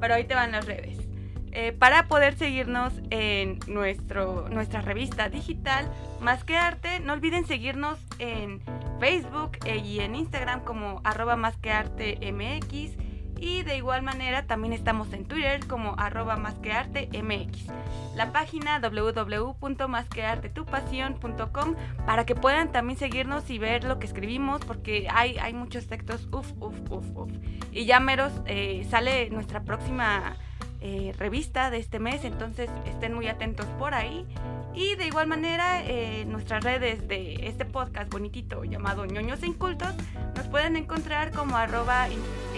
[0.00, 1.10] Pero ahí te van las redes.
[1.52, 7.98] Eh, para poder seguirnos en nuestro, nuestra revista digital Más que Arte, no olviden seguirnos
[8.20, 8.62] en
[9.00, 13.09] Facebook eh, y en Instagram como arroba más que arte MX
[13.40, 17.66] y de igual manera también estamos en Twitter como arroba más que arte MX.
[18.14, 21.74] La página www.masqueartetupasión.com
[22.06, 26.28] para que puedan también seguirnos y ver lo que escribimos porque hay, hay muchos textos,
[26.32, 27.32] uff, uff, uff, uff.
[27.72, 30.36] Y ya meros eh, sale nuestra próxima
[30.80, 34.26] eh, revista de este mes, entonces estén muy atentos por ahí.
[34.74, 39.94] Y de igual manera, eh, nuestras redes de este podcast bonitito llamado ñoños e incultos
[40.36, 42.08] nos pueden encontrar como arroba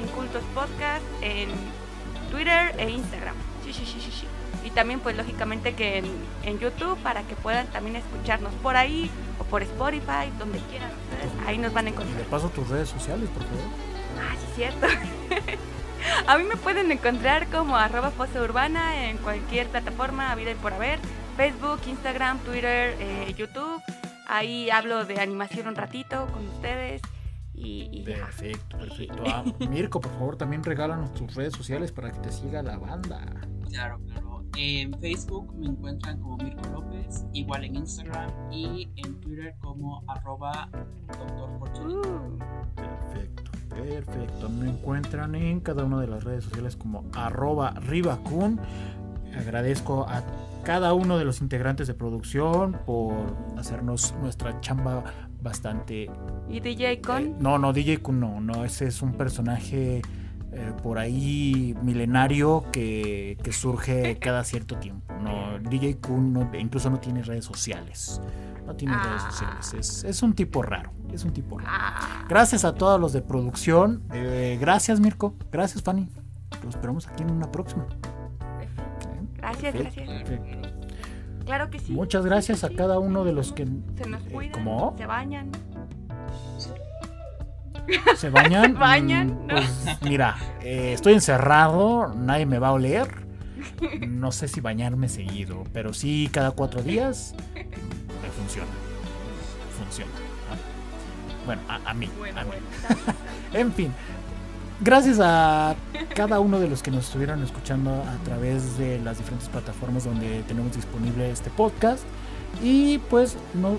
[0.00, 1.48] incultos podcast en
[2.30, 3.34] Twitter e Instagram.
[4.64, 6.04] Y también pues lógicamente que en,
[6.44, 9.10] en, YouTube para que puedan también escucharnos por ahí
[9.40, 12.20] o por Spotify, donde quieran ustedes, ahí nos van a encontrar.
[12.20, 13.64] Y de paso tus redes sociales, por favor.
[14.20, 14.86] Ah, sí, cierto.
[16.26, 20.72] A mí me pueden encontrar como arroba Fosa Urbana en cualquier plataforma, vida y por
[20.72, 20.98] haber.
[21.36, 23.82] Facebook, Instagram, Twitter, eh, YouTube.
[24.26, 27.02] Ahí hablo de animación un ratito con ustedes.
[27.54, 29.22] Y, perfecto, perfecto.
[29.26, 33.24] Ah, Mirko, por favor, también regálanos tus redes sociales para que te siga la banda.
[33.68, 34.44] Claro, claro.
[34.56, 40.68] En Facebook me encuentran como Mirko López, igual en Instagram y en Twitter como arroba
[41.06, 42.38] doctor uh.
[42.74, 43.51] Perfecto.
[43.74, 48.60] Perfecto, me encuentran en cada una de las redes sociales como arroba ribacun.
[49.36, 50.22] Agradezco a
[50.62, 53.14] cada uno de los integrantes de producción por
[53.58, 55.04] hacernos nuestra chamba
[55.40, 56.10] bastante...
[56.48, 57.16] ¿Y DJ Kun?
[57.16, 60.02] Eh, no, no, DJ Kun no, no, ese es un personaje
[60.52, 65.12] eh, por ahí milenario que, que surge cada cierto tiempo.
[65.22, 68.20] No, DJ Kun incluso no tiene redes sociales.
[68.66, 70.04] No tiene redes sociales.
[70.04, 70.92] Es, un tipo raro.
[71.12, 71.70] Es un tipo raro.
[71.72, 72.24] Ah.
[72.28, 74.02] Gracias a todos los de producción.
[74.12, 75.34] Eh, gracias, Mirko.
[75.50, 76.08] Gracias, Fanny.
[76.64, 77.86] Los esperamos aquí en una próxima.
[79.36, 80.08] Gracias, gracias.
[81.44, 81.92] Claro que sí.
[81.92, 83.66] Muchas gracias a cada uno de los que.
[83.96, 84.96] Se nos eh, cuidan.
[84.96, 85.50] Se bañan.
[88.16, 88.74] ¿Se bañan?
[88.78, 89.44] ¿Bañan?
[89.44, 93.21] Mm, pues mira, eh, estoy encerrado, nadie me va a oler.
[94.08, 97.34] No sé si bañarme seguido, pero sí cada cuatro días
[98.32, 98.70] funciona.
[99.78, 100.12] Funciona.
[101.46, 102.08] Bueno, a, mí.
[103.52, 103.92] en fin.
[104.80, 105.76] Gracias a
[106.14, 110.42] cada uno de los que nos estuvieron escuchando a través de las diferentes plataformas donde
[110.42, 112.04] tenemos disponible este podcast.
[112.62, 113.78] Y pues no,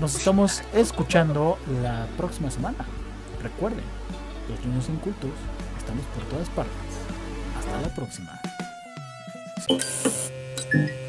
[0.00, 2.78] nos estamos escuchando la próxima semana.
[3.42, 3.84] Recuerden,
[4.48, 5.30] los niños incultos
[5.78, 6.74] estamos por todas partes.
[7.58, 8.57] Hasta la próxima.
[9.68, 9.82] Thank
[10.74, 11.07] you.